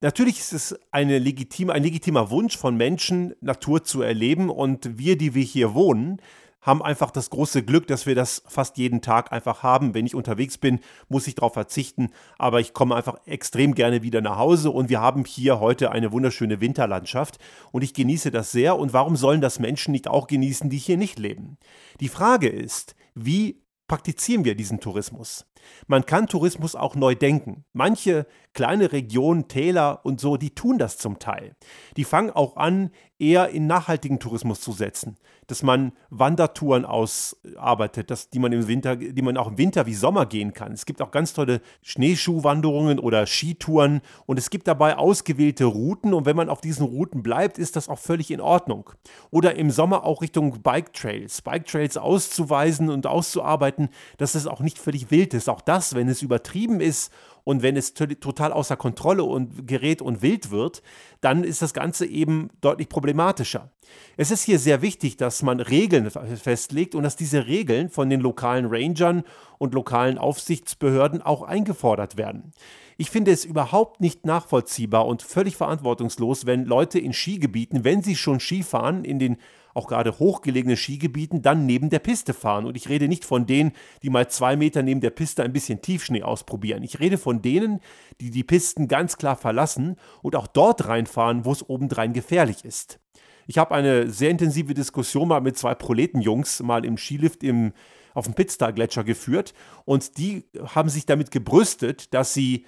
Natürlich 0.00 0.38
ist 0.38 0.52
es 0.52 0.78
legitime, 0.92 1.72
ein 1.72 1.82
legitimer 1.82 2.30
Wunsch 2.30 2.56
von 2.56 2.76
Menschen, 2.76 3.34
Natur 3.40 3.82
zu 3.82 4.02
erleben 4.02 4.48
und 4.48 4.96
wir, 4.96 5.18
die 5.18 5.34
wir 5.34 5.42
hier 5.42 5.74
wohnen, 5.74 6.20
haben 6.62 6.80
einfach 6.80 7.10
das 7.10 7.28
große 7.28 7.64
Glück, 7.64 7.88
dass 7.88 8.06
wir 8.06 8.14
das 8.14 8.42
fast 8.46 8.78
jeden 8.78 9.02
Tag 9.02 9.32
einfach 9.32 9.62
haben. 9.62 9.94
Wenn 9.94 10.06
ich 10.06 10.14
unterwegs 10.14 10.56
bin, 10.56 10.80
muss 11.08 11.26
ich 11.26 11.34
darauf 11.34 11.52
verzichten, 11.52 12.10
aber 12.38 12.60
ich 12.60 12.72
komme 12.72 12.94
einfach 12.94 13.16
extrem 13.26 13.74
gerne 13.74 14.02
wieder 14.02 14.20
nach 14.20 14.38
Hause 14.38 14.70
und 14.70 14.88
wir 14.88 15.00
haben 15.00 15.24
hier 15.24 15.60
heute 15.60 15.90
eine 15.90 16.12
wunderschöne 16.12 16.60
Winterlandschaft 16.60 17.38
und 17.72 17.82
ich 17.82 17.92
genieße 17.92 18.30
das 18.30 18.52
sehr. 18.52 18.78
Und 18.78 18.92
warum 18.92 19.16
sollen 19.16 19.40
das 19.40 19.58
Menschen 19.58 19.92
nicht 19.92 20.08
auch 20.08 20.28
genießen, 20.28 20.70
die 20.70 20.78
hier 20.78 20.96
nicht 20.96 21.18
leben? 21.18 21.58
Die 22.00 22.08
Frage 22.08 22.48
ist, 22.48 22.94
wie 23.14 23.60
praktizieren 23.88 24.44
wir 24.44 24.54
diesen 24.54 24.80
Tourismus? 24.80 25.46
Man 25.86 26.06
kann 26.06 26.26
Tourismus 26.26 26.74
auch 26.74 26.94
neu 26.94 27.14
denken. 27.14 27.64
Manche 27.72 28.26
kleine 28.54 28.92
Regionen, 28.92 29.48
Täler 29.48 30.00
und 30.04 30.20
so, 30.20 30.36
die 30.36 30.54
tun 30.54 30.78
das 30.78 30.98
zum 30.98 31.18
Teil. 31.18 31.56
Die 31.96 32.04
fangen 32.04 32.30
auch 32.30 32.56
an, 32.56 32.90
eher 33.22 33.50
in 33.50 33.68
nachhaltigen 33.68 34.18
Tourismus 34.18 34.60
zu 34.60 34.72
setzen, 34.72 35.16
dass 35.46 35.62
man 35.62 35.92
Wandertouren 36.10 36.84
ausarbeitet, 36.84 38.10
dass, 38.10 38.30
die 38.30 38.40
man 38.40 38.52
im 38.52 38.66
Winter, 38.66 38.96
die 38.96 39.22
man 39.22 39.36
auch 39.36 39.46
im 39.46 39.58
Winter 39.58 39.86
wie 39.86 39.94
Sommer 39.94 40.26
gehen 40.26 40.52
kann. 40.52 40.72
Es 40.72 40.86
gibt 40.86 41.00
auch 41.00 41.12
ganz 41.12 41.32
tolle 41.32 41.60
Schneeschuhwanderungen 41.82 42.98
oder 42.98 43.26
Skitouren 43.26 44.00
und 44.26 44.38
es 44.38 44.50
gibt 44.50 44.66
dabei 44.66 44.98
ausgewählte 44.98 45.66
Routen 45.66 46.14
und 46.14 46.26
wenn 46.26 46.34
man 46.34 46.48
auf 46.48 46.60
diesen 46.60 46.84
Routen 46.84 47.22
bleibt, 47.22 47.58
ist 47.58 47.76
das 47.76 47.88
auch 47.88 47.98
völlig 47.98 48.32
in 48.32 48.40
Ordnung. 48.40 48.90
Oder 49.30 49.54
im 49.54 49.70
Sommer 49.70 50.04
auch 50.04 50.20
Richtung 50.20 50.60
Bike 50.60 50.92
Trails, 50.92 51.42
Bike 51.42 51.66
Trails 51.66 51.96
auszuweisen 51.96 52.90
und 52.90 53.06
auszuarbeiten, 53.06 53.88
dass 54.18 54.34
es 54.34 54.48
auch 54.48 54.60
nicht 54.60 54.80
völlig 54.80 55.12
wild 55.12 55.32
ist. 55.32 55.48
Auch 55.52 55.60
das, 55.60 55.94
wenn 55.94 56.08
es 56.08 56.22
übertrieben 56.22 56.80
ist 56.80 57.12
und 57.44 57.62
wenn 57.62 57.76
es 57.76 57.92
total 57.92 58.54
außer 58.54 58.76
Kontrolle 58.76 59.22
und 59.24 59.68
gerät 59.68 60.00
und 60.00 60.22
wild 60.22 60.50
wird, 60.50 60.82
dann 61.20 61.44
ist 61.44 61.60
das 61.60 61.74
Ganze 61.74 62.06
eben 62.06 62.48
deutlich 62.62 62.88
problematischer. 62.88 63.70
Es 64.16 64.30
ist 64.30 64.44
hier 64.44 64.58
sehr 64.58 64.80
wichtig, 64.80 65.18
dass 65.18 65.42
man 65.42 65.60
Regeln 65.60 66.10
festlegt 66.10 66.94
und 66.94 67.02
dass 67.02 67.16
diese 67.16 67.46
Regeln 67.46 67.90
von 67.90 68.08
den 68.08 68.20
lokalen 68.20 68.64
Rangern 68.64 69.24
und 69.58 69.74
lokalen 69.74 70.16
Aufsichtsbehörden 70.16 71.20
auch 71.20 71.42
eingefordert 71.42 72.16
werden. 72.16 72.52
Ich 72.96 73.10
finde 73.10 73.30
es 73.30 73.44
überhaupt 73.44 74.00
nicht 74.00 74.24
nachvollziehbar 74.24 75.06
und 75.06 75.22
völlig 75.22 75.56
verantwortungslos, 75.56 76.46
wenn 76.46 76.64
Leute 76.64 76.98
in 76.98 77.12
Skigebieten, 77.12 77.84
wenn 77.84 78.02
sie 78.02 78.16
schon 78.16 78.40
Skifahren, 78.40 79.04
in 79.04 79.18
den 79.18 79.36
auch 79.74 79.88
gerade 79.88 80.18
hochgelegenen 80.18 80.76
Skigebieten 80.76 81.42
dann 81.42 81.66
neben 81.66 81.90
der 81.90 81.98
Piste 81.98 82.34
fahren. 82.34 82.66
Und 82.66 82.76
ich 82.76 82.88
rede 82.88 83.08
nicht 83.08 83.24
von 83.24 83.46
denen, 83.46 83.72
die 84.02 84.10
mal 84.10 84.28
zwei 84.28 84.56
Meter 84.56 84.82
neben 84.82 85.00
der 85.00 85.10
Piste 85.10 85.42
ein 85.42 85.52
bisschen 85.52 85.82
Tiefschnee 85.82 86.22
ausprobieren. 86.22 86.82
Ich 86.82 87.00
rede 87.00 87.18
von 87.18 87.42
denen, 87.42 87.80
die 88.20 88.30
die 88.30 88.44
Pisten 88.44 88.88
ganz 88.88 89.18
klar 89.18 89.36
verlassen 89.36 89.96
und 90.22 90.36
auch 90.36 90.46
dort 90.46 90.86
reinfahren, 90.88 91.44
wo 91.44 91.52
es 91.52 91.68
obendrein 91.68 92.12
gefährlich 92.12 92.64
ist. 92.64 92.98
Ich 93.46 93.58
habe 93.58 93.74
eine 93.74 94.08
sehr 94.10 94.30
intensive 94.30 94.74
Diskussion 94.74 95.28
mal 95.28 95.40
mit 95.40 95.58
zwei 95.58 95.74
Proletenjungs 95.74 96.62
mal 96.62 96.84
im 96.84 96.96
Skilift 96.96 97.42
im, 97.42 97.72
auf 98.14 98.26
dem 98.26 98.34
Pitstar-Gletscher 98.34 99.04
geführt 99.04 99.52
und 99.84 100.18
die 100.18 100.44
haben 100.74 100.88
sich 100.88 101.06
damit 101.06 101.30
gebrüstet, 101.30 102.14
dass 102.14 102.34
sie 102.34 102.64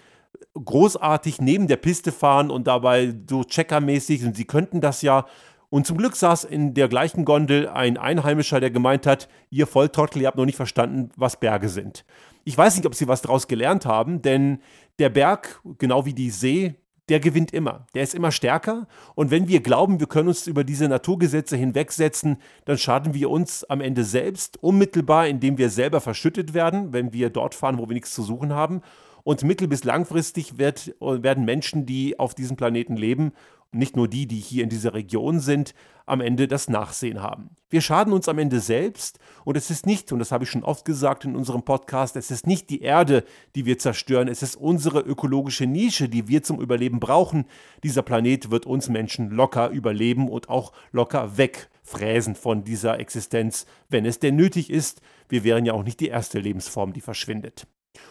großartig 0.55 1.41
neben 1.41 1.69
der 1.69 1.77
Piste 1.77 2.13
fahren 2.13 2.51
und 2.51 2.67
dabei 2.67 3.15
so 3.29 3.45
checkermäßig 3.45 4.25
und 4.25 4.37
sie 4.37 4.45
könnten 4.45 4.81
das 4.81 5.03
ja 5.03 5.27
und 5.75 5.89
zum 5.89 5.97
Glück 5.97 6.15
saß 6.15 6.45
in 6.45 6.73
der 6.73 6.87
gleichen 6.87 7.25
Gondel 7.25 7.67
ein 7.67 7.97
Einheimischer, 7.97 8.61
der 8.61 8.71
gemeint 8.71 9.09
hat, 9.09 9.29
ihr 9.51 9.67
Volltrottel, 9.67 10.23
ihr 10.23 10.29
habt 10.29 10.37
noch 10.37 10.45
nicht 10.45 10.55
verstanden, 10.55 11.11
was 11.17 11.41
Berge 11.41 11.69
sind. 11.69 12.05
Ich 12.45 12.57
weiß 12.57 12.77
nicht, 12.77 12.87
ob 12.87 12.95
sie 12.95 13.09
was 13.09 13.23
daraus 13.23 13.49
gelernt 13.49 13.85
haben, 13.85 14.23
denn 14.23 14.61
der 15.01 15.09
Berg, 15.09 15.61
genau 15.79 16.07
wie 16.07 16.15
die 16.15 16.31
See, 16.31 16.77
der 17.09 17.19
gewinnt 17.19 17.53
immer. 17.53 17.89
Der 17.93 18.05
ist 18.05 18.15
immer 18.15 18.31
stärker. 18.31 18.87
Und 19.17 19.33
wenn 19.33 19.49
wir 19.49 19.65
glauben, 19.65 19.99
wir 19.99 20.07
können 20.07 20.29
uns 20.29 20.47
über 20.47 20.63
diese 20.63 20.87
Naturgesetze 20.87 21.57
hinwegsetzen, 21.57 22.37
dann 22.67 22.79
schaden 22.79 23.13
wir 23.13 23.29
uns 23.29 23.65
am 23.65 23.81
Ende 23.81 24.05
selbst, 24.05 24.63
unmittelbar, 24.63 25.27
indem 25.27 25.59
wir 25.59 25.71
selber 25.71 26.01
verschüttet 26.01 26.55
werden, 26.55 26.93
wenn 26.93 27.13
wir 27.13 27.31
dort 27.31 27.57
fahren, 27.57 27.79
wo 27.79 27.89
wir 27.89 27.95
nichts 27.95 28.15
zu 28.15 28.23
suchen 28.23 28.53
haben. 28.53 28.81
Und 29.25 29.43
mittel- 29.43 29.67
bis 29.67 29.83
langfristig 29.83 30.57
wird, 30.57 30.95
werden 31.01 31.45
Menschen, 31.45 31.85
die 31.85 32.17
auf 32.17 32.37
diesem 32.37 32.57
Planeten 32.57 32.97
leben, 32.97 33.33
nicht 33.75 33.97
nur 33.97 34.09
die, 34.09 34.27
die 34.27 34.39
hier 34.39 34.63
in 34.63 34.71
dieser 34.71 34.95
Region 34.95 35.41
sind, 35.41 35.75
am 36.07 36.21
Ende 36.21 36.49
das 36.49 36.69
Nachsehen 36.69 37.23
haben. 37.23 37.51
Wir 37.71 37.81
schaden 37.81 38.13
uns 38.13 38.29
am 38.29 38.39
Ende 38.39 38.61
selbst 38.61 39.19
und 39.45 39.57
es 39.57 39.71
ist 39.71 39.87
nicht, 39.87 40.13
und 40.13 40.19
das 40.19 40.33
habe 40.33 40.45
ich 40.45 40.51
schon 40.51 40.63
oft 40.63 40.85
gesagt 40.85 41.25
in 41.25 41.35
unserem 41.35 41.63
Podcast, 41.63 42.15
es 42.17 42.31
ist 42.31 42.47
nicht 42.47 42.71
die 42.71 42.83
Erde, 42.83 43.25
die 43.55 43.65
wir 43.65 43.79
zerstören, 43.79 44.29
es 44.29 44.43
ist 44.43 44.57
unsere 44.57 45.01
ökologische 45.01 45.67
Nische, 45.67 46.09
die 46.09 46.29
wir 46.29 46.43
zum 46.43 46.61
Überleben 46.61 47.01
brauchen. 47.01 47.47
Dieser 47.83 48.03
Planet 48.03 48.51
wird 48.51 48.67
uns 48.67 48.89
Menschen 48.89 49.31
locker 49.31 49.71
überleben 49.71 50.29
und 50.29 50.49
auch 50.49 50.73
locker 50.93 51.37
wegfräsen 51.37 52.35
von 52.35 52.65
dieser 52.65 53.01
Existenz, 53.01 53.67
wenn 53.89 54.05
es 54.05 54.19
denn 54.19 54.37
nötig 54.37 54.71
ist. 54.71 55.01
Wir 55.29 55.43
wären 55.43 55.65
ja 55.65 55.73
auch 55.73 55.85
nicht 55.85 56.01
die 56.01 56.09
erste 56.09 56.39
Lebensform, 56.39 56.93
die 56.93 57.01
verschwindet. 57.01 57.67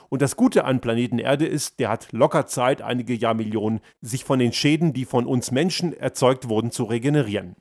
Und 0.09 0.21
das 0.21 0.35
Gute 0.35 0.65
an 0.65 0.81
Planeten 0.81 1.19
Erde 1.19 1.45
ist, 1.45 1.79
der 1.79 1.89
hat 1.89 2.11
locker 2.11 2.45
Zeit, 2.45 2.81
einige 2.81 3.13
Jahrmillionen, 3.13 3.81
sich 4.01 4.23
von 4.25 4.39
den 4.39 4.53
Schäden, 4.53 4.93
die 4.93 5.05
von 5.05 5.25
uns 5.25 5.51
Menschen 5.51 5.93
erzeugt 5.93 6.49
wurden, 6.49 6.71
zu 6.71 6.83
regenerieren. 6.83 7.55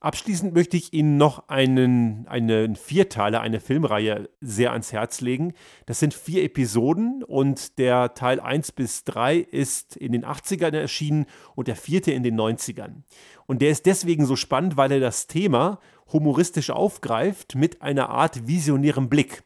Abschließend 0.00 0.54
möchte 0.54 0.76
ich 0.76 0.92
Ihnen 0.92 1.16
noch 1.16 1.48
einen, 1.48 2.28
einen 2.28 2.76
Vierteiler, 2.76 3.40
eine 3.40 3.60
Filmreihe 3.60 4.28
sehr 4.42 4.72
ans 4.72 4.92
Herz 4.92 5.22
legen. 5.22 5.54
Das 5.86 5.98
sind 5.98 6.12
vier 6.12 6.44
Episoden 6.44 7.24
und 7.24 7.78
der 7.78 8.12
Teil 8.12 8.38
1 8.38 8.72
bis 8.72 9.04
3 9.04 9.38
ist 9.38 9.96
in 9.96 10.12
den 10.12 10.26
80ern 10.26 10.76
erschienen 10.76 11.24
und 11.54 11.66
der 11.66 11.76
vierte 11.76 12.12
in 12.12 12.22
den 12.22 12.38
90ern. 12.38 13.04
Und 13.46 13.62
der 13.62 13.70
ist 13.70 13.86
deswegen 13.86 14.26
so 14.26 14.36
spannend, 14.36 14.76
weil 14.76 14.92
er 14.92 15.00
das 15.00 15.28
Thema 15.28 15.80
humoristisch 16.12 16.70
aufgreift 16.70 17.54
mit 17.54 17.80
einer 17.80 18.10
Art 18.10 18.46
visionärem 18.46 19.08
Blick. 19.08 19.44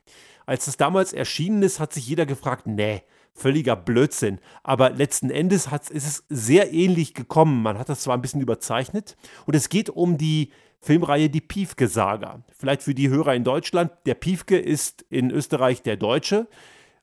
Als 0.51 0.67
es 0.67 0.77
damals 0.77 1.13
erschienen 1.13 1.63
ist, 1.63 1.79
hat 1.79 1.93
sich 1.93 2.09
jeder 2.09 2.27
gefragt, 2.27 2.67
nee, 2.67 3.05
völliger 3.35 3.77
Blödsinn. 3.77 4.41
Aber 4.65 4.91
letzten 4.91 5.31
Endes 5.31 5.69
ist 5.91 6.07
es 6.09 6.25
sehr 6.29 6.73
ähnlich 6.73 7.15
gekommen. 7.15 7.63
Man 7.63 7.79
hat 7.79 7.89
das 7.89 8.01
zwar 8.01 8.17
ein 8.17 8.21
bisschen 8.21 8.41
überzeichnet. 8.41 9.17
Und 9.47 9.55
es 9.55 9.69
geht 9.69 9.91
um 9.91 10.19
die 10.19 10.51
Filmreihe 10.81 11.31
Die 11.31 11.41
Piefke-Saga. 11.41 12.43
Vielleicht 12.59 12.83
für 12.83 12.97
die 12.97 13.11
Hörer 13.11 13.37
in 13.37 13.45
Deutschland. 13.45 13.93
Der 14.07 14.15
Piefke 14.15 14.59
ist 14.59 15.03
in 15.09 15.31
Österreich 15.31 15.85
der 15.85 15.97
Deutsche, 15.97 16.49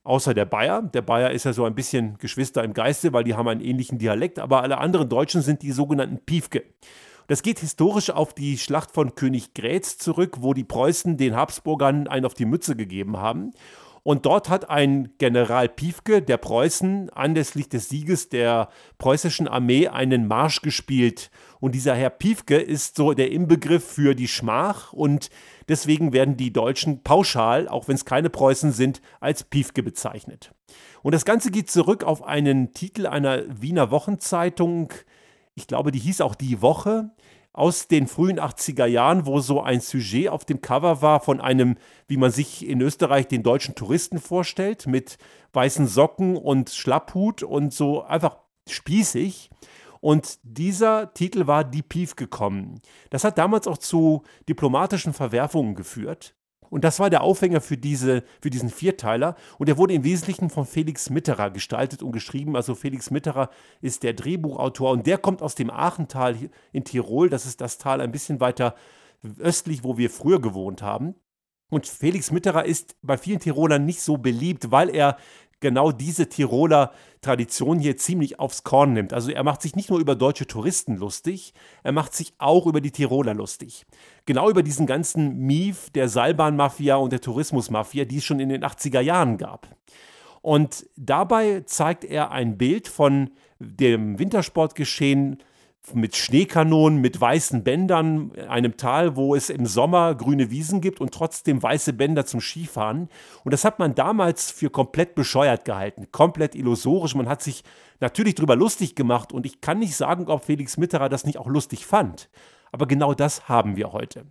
außer 0.03 0.33
der 0.33 0.43
Bayer. 0.43 0.81
Der 0.81 1.03
Bayer 1.03 1.31
ist 1.31 1.45
ja 1.45 1.53
so 1.53 1.63
ein 1.63 1.73
bisschen 1.73 2.17
Geschwister 2.17 2.65
im 2.65 2.73
Geiste, 2.73 3.13
weil 3.13 3.23
die 3.23 3.35
haben 3.35 3.47
einen 3.47 3.61
ähnlichen 3.61 3.97
Dialekt. 3.97 4.39
Aber 4.39 4.61
alle 4.61 4.77
anderen 4.77 5.07
Deutschen 5.07 5.41
sind 5.41 5.61
die 5.61 5.71
sogenannten 5.71 6.19
Piefke. 6.19 6.65
Das 7.27 7.41
geht 7.41 7.59
historisch 7.59 8.09
auf 8.09 8.33
die 8.33 8.57
Schlacht 8.57 8.91
von 8.91 9.13
König 9.13 9.53
Grätz 9.53 9.97
zurück, 9.97 10.37
wo 10.39 10.53
die 10.53 10.63
Preußen 10.63 11.17
den 11.17 11.35
Habsburgern 11.35 12.07
einen 12.07 12.25
auf 12.25 12.33
die 12.33 12.45
Mütze 12.45 12.77
gegeben 12.77 13.17
haben. 13.17 13.51
Und 14.03 14.25
dort 14.25 14.47
hat 14.47 14.69
ein 14.69 15.09
General 15.17 15.67
Piefke 15.67 16.21
der 16.21 16.37
Preußen 16.37 17.09
anlässlich 17.09 17.67
des 17.67 17.89
Sieges 17.89 18.29
der 18.29 18.69
preußischen 18.99 19.49
Armee 19.49 19.89
einen 19.89 20.29
Marsch 20.29 20.61
gespielt. 20.61 21.29
Und 21.59 21.75
dieser 21.75 21.93
Herr 21.93 22.11
Piefke 22.11 22.55
ist 22.55 22.95
so 22.95 23.11
der 23.11 23.29
Inbegriff 23.31 23.83
für 23.83 24.15
die 24.15 24.29
Schmach 24.29 24.93
und 24.93 25.29
deswegen 25.67 26.13
werden 26.13 26.37
die 26.37 26.53
Deutschen 26.53 27.03
pauschal, 27.03 27.67
auch 27.67 27.89
wenn 27.89 27.95
es 27.95 28.05
keine 28.05 28.29
Preußen 28.29 28.71
sind, 28.71 29.01
als 29.19 29.43
Piefke 29.43 29.83
bezeichnet. 29.83 30.53
Und 31.03 31.13
das 31.13 31.25
Ganze 31.25 31.51
geht 31.51 31.69
zurück 31.69 32.05
auf 32.05 32.23
einen 32.23 32.71
Titel 32.71 33.07
einer 33.07 33.43
Wiener 33.61 33.91
Wochenzeitung, 33.91 34.93
ich 35.57 35.65
glaube, 35.65 35.91
die 35.91 35.99
hieß 35.99 36.21
auch 36.21 36.35
Die 36.35 36.61
Woche 36.61 37.09
aus 37.51 37.87
den 37.87 38.07
frühen 38.07 38.39
80er 38.39 38.85
Jahren, 38.85 39.25
wo 39.25 39.39
so 39.39 39.59
ein 39.59 39.81
Sujet 39.81 40.29
auf 40.29 40.45
dem 40.45 40.61
Cover 40.61 41.01
war 41.01 41.19
von 41.19 41.41
einem, 41.41 41.77
wie 42.07 42.17
man 42.17 42.29
sich 42.29 42.67
in 42.67 42.79
Österreich 42.79 43.27
den 43.27 43.41
deutschen 43.41 43.73
Touristen 43.73 44.19
vorstellt, 44.19 44.85
mit 44.85 45.17
weißen 45.53 45.87
Socken 45.87 46.37
und 46.37 46.69
Schlapphut 46.69 47.41
und 47.41 47.73
so 47.73 48.03
einfach 48.03 48.37
spießig. 48.69 49.49
Und 49.99 50.37
dieser 50.43 51.11
Titel 51.15 51.47
war 51.47 51.63
Die 51.63 51.81
Pief 51.81 52.15
gekommen. 52.15 52.79
Das 53.09 53.23
hat 53.23 53.39
damals 53.39 53.65
auch 53.65 53.79
zu 53.79 54.21
diplomatischen 54.47 55.13
Verwerfungen 55.13 55.73
geführt. 55.73 56.35
Und 56.69 56.83
das 56.83 56.99
war 56.99 57.09
der 57.09 57.21
Aufhänger 57.21 57.61
für, 57.61 57.77
diese, 57.77 58.23
für 58.41 58.49
diesen 58.49 58.69
Vierteiler. 58.69 59.35
Und 59.57 59.69
er 59.69 59.77
wurde 59.77 59.93
im 59.93 60.03
Wesentlichen 60.03 60.49
von 60.49 60.65
Felix 60.65 61.09
Mitterer 61.09 61.49
gestaltet 61.49 62.03
und 62.03 62.11
geschrieben. 62.11 62.55
Also 62.55 62.75
Felix 62.75 63.11
Mitterer 63.11 63.49
ist 63.81 64.03
der 64.03 64.13
Drehbuchautor 64.13 64.91
und 64.91 65.07
der 65.07 65.17
kommt 65.17 65.41
aus 65.41 65.55
dem 65.55 65.69
Aachental 65.69 66.35
in 66.71 66.83
Tirol. 66.83 67.29
Das 67.29 67.45
ist 67.45 67.61
das 67.61 67.77
Tal 67.77 68.01
ein 68.01 68.11
bisschen 68.11 68.39
weiter 68.39 68.75
östlich, 69.39 69.83
wo 69.83 69.97
wir 69.97 70.09
früher 70.09 70.41
gewohnt 70.41 70.81
haben. 70.81 71.15
Und 71.69 71.85
Felix 71.85 72.31
Mitterer 72.31 72.65
ist 72.65 72.95
bei 73.01 73.17
vielen 73.17 73.39
Tirolern 73.39 73.85
nicht 73.85 74.01
so 74.01 74.17
beliebt, 74.17 74.71
weil 74.71 74.89
er 74.89 75.17
genau 75.59 75.91
diese 75.91 76.29
Tiroler 76.29 76.91
Tradition 77.21 77.79
hier 77.79 77.97
ziemlich 77.97 78.39
aufs 78.39 78.63
Korn 78.63 78.93
nimmt. 78.93 79.13
Also 79.13 79.31
er 79.31 79.43
macht 79.43 79.61
sich 79.61 79.75
nicht 79.75 79.89
nur 79.89 79.99
über 79.99 80.15
deutsche 80.15 80.47
Touristen 80.47 80.95
lustig, 80.95 81.53
er 81.83 81.91
macht 81.91 82.13
sich 82.13 82.33
auch 82.37 82.67
über 82.67 82.79
die 82.79 82.91
Tiroler 82.91 83.33
lustig. 83.33 83.85
Genau 84.25 84.49
über 84.49 84.63
diesen 84.63 84.85
ganzen 84.85 85.39
Mief 85.39 85.89
der 85.89 86.09
Seilbahnmafia 86.09 86.95
und 86.95 87.11
der 87.11 87.21
Tourismusmafia, 87.21 88.05
die 88.05 88.17
es 88.17 88.23
schon 88.23 88.39
in 88.39 88.49
den 88.49 88.63
80er 88.63 89.01
Jahren 89.01 89.37
gab. 89.37 89.67
Und 90.41 90.87
dabei 90.95 91.63
zeigt 91.65 92.05
er 92.05 92.31
ein 92.31 92.57
Bild 92.57 92.87
von 92.87 93.31
dem 93.59 94.19
Wintersportgeschehen 94.19 95.39
mit 95.93 96.15
Schneekanonen, 96.15 96.99
mit 96.99 97.19
weißen 97.19 97.63
Bändern, 97.63 98.31
einem 98.47 98.77
Tal, 98.77 99.15
wo 99.15 99.35
es 99.35 99.49
im 99.49 99.65
Sommer 99.65 100.15
grüne 100.15 100.51
Wiesen 100.51 100.81
gibt 100.81 100.99
und 101.01 101.13
trotzdem 101.13 101.61
weiße 101.61 101.93
Bänder 101.93 102.25
zum 102.25 102.41
Skifahren. 102.41 103.09
Und 103.43 103.53
das 103.53 103.63
hat 103.63 103.79
man 103.79 103.95
damals 103.95 104.51
für 104.51 104.69
komplett 104.69 105.15
bescheuert 105.15 105.65
gehalten, 105.65 106.07
komplett 106.11 106.55
illusorisch. 106.55 107.15
Man 107.15 107.29
hat 107.29 107.41
sich 107.41 107.63
natürlich 107.99 108.35
darüber 108.35 108.55
lustig 108.55 108.95
gemacht 108.95 109.31
und 109.31 109.45
ich 109.45 109.61
kann 109.61 109.79
nicht 109.79 109.95
sagen, 109.95 110.27
ob 110.27 110.45
Felix 110.45 110.77
Mitterer 110.77 111.09
das 111.09 111.25
nicht 111.25 111.37
auch 111.37 111.47
lustig 111.47 111.85
fand. 111.85 112.29
Aber 112.71 112.85
genau 112.85 113.13
das 113.13 113.47
haben 113.47 113.77
wir 113.77 113.93
heute. 113.93 114.25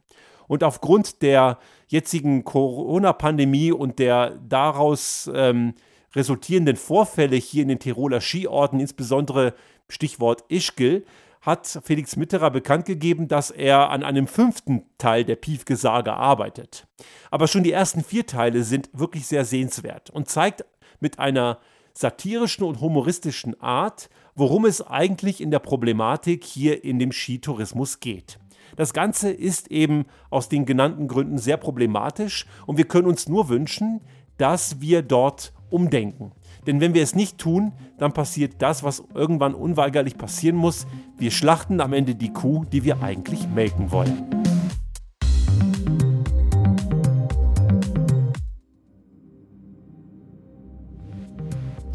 Und 0.49 0.63
aufgrund 0.63 1.23
der 1.23 1.59
jetzigen 1.89 2.45
Corona-Pandemie 2.45 3.73
und 3.73 3.99
der 3.99 4.39
daraus 4.49 5.31
ähm, 5.35 5.75
resultierenden 6.15 6.77
Vorfälle 6.77 7.37
hier 7.37 7.63
in 7.63 7.69
den 7.69 7.79
Tiroler 7.79 8.21
Skiorten, 8.21 8.81
insbesondere 8.81 9.55
Stichwort 9.89 10.45
Ischgl, 10.49 11.05
hat 11.47 11.81
Felix 11.85 12.17
Mitterer 12.17 12.51
bekannt 12.51 12.87
gegeben, 12.87 13.29
dass 13.29 13.53
er 13.53 13.91
an 13.91 14.03
einem 14.03 14.27
fünften 14.27 14.83
Teil 14.99 15.25
der 15.25 15.37
Piefke-Sage 15.37 16.13
arbeitet. 16.13 16.89
Aber 17.31 17.47
schon 17.47 17.63
die 17.63 17.73
ersten 17.73 18.03
vier 18.03 18.27
Teile 18.27 18.65
sind 18.65 18.91
wirklich 18.93 19.27
sehr 19.29 19.45
sehenswert 19.45 20.11
und 20.11 20.29
zeigt 20.29 20.65
mit 20.99 21.21
einer 21.21 21.61
satirischen 21.95 22.65
und 22.65 22.81
humoristischen 22.81 23.59
Art, 23.61 24.11
worum 24.35 24.67
es 24.67 24.83
eigentlich 24.83 25.41
in 25.41 25.53
der 25.53 25.61
Problematik 25.61 26.45
hier 26.45 26.85
in 26.85 26.99
dem 26.99 27.13
Skitourismus 27.13 28.01
geht. 28.01 28.39
Das 28.75 28.93
Ganze 28.93 29.31
ist 29.31 29.71
eben 29.71 30.07
aus 30.31 30.49
den 30.49 30.67
genannten 30.67 31.07
Gründen 31.07 31.39
sehr 31.39 31.57
problematisch 31.57 32.47
und 32.67 32.77
wir 32.77 32.89
können 32.89 33.07
uns 33.07 33.29
nur 33.29 33.49
wünschen, 33.49 34.01
dass 34.37 34.81
wir 34.81 35.03
dort 35.03 35.53
umdenken. 35.71 36.33
Denn 36.67 36.81
wenn 36.81 36.95
wir 36.95 37.03
es 37.03 37.15
nicht 37.15 37.39
tun, 37.39 37.73
dann 37.99 38.13
passiert 38.13 38.55
das, 38.59 38.83
was 38.83 39.03
irgendwann 39.15 39.55
unweigerlich 39.55 40.19
passieren 40.19 40.57
muss. 40.57 40.87
Wir 41.17 41.31
schlachten 41.31 41.81
am 41.81 41.93
Ende 41.93 42.15
die 42.15 42.33
Kuh, 42.33 42.65
die 42.71 42.85
wir 42.85 43.03
eigentlich 43.03 43.49
melken 43.49 43.91
wollen. 43.93 44.36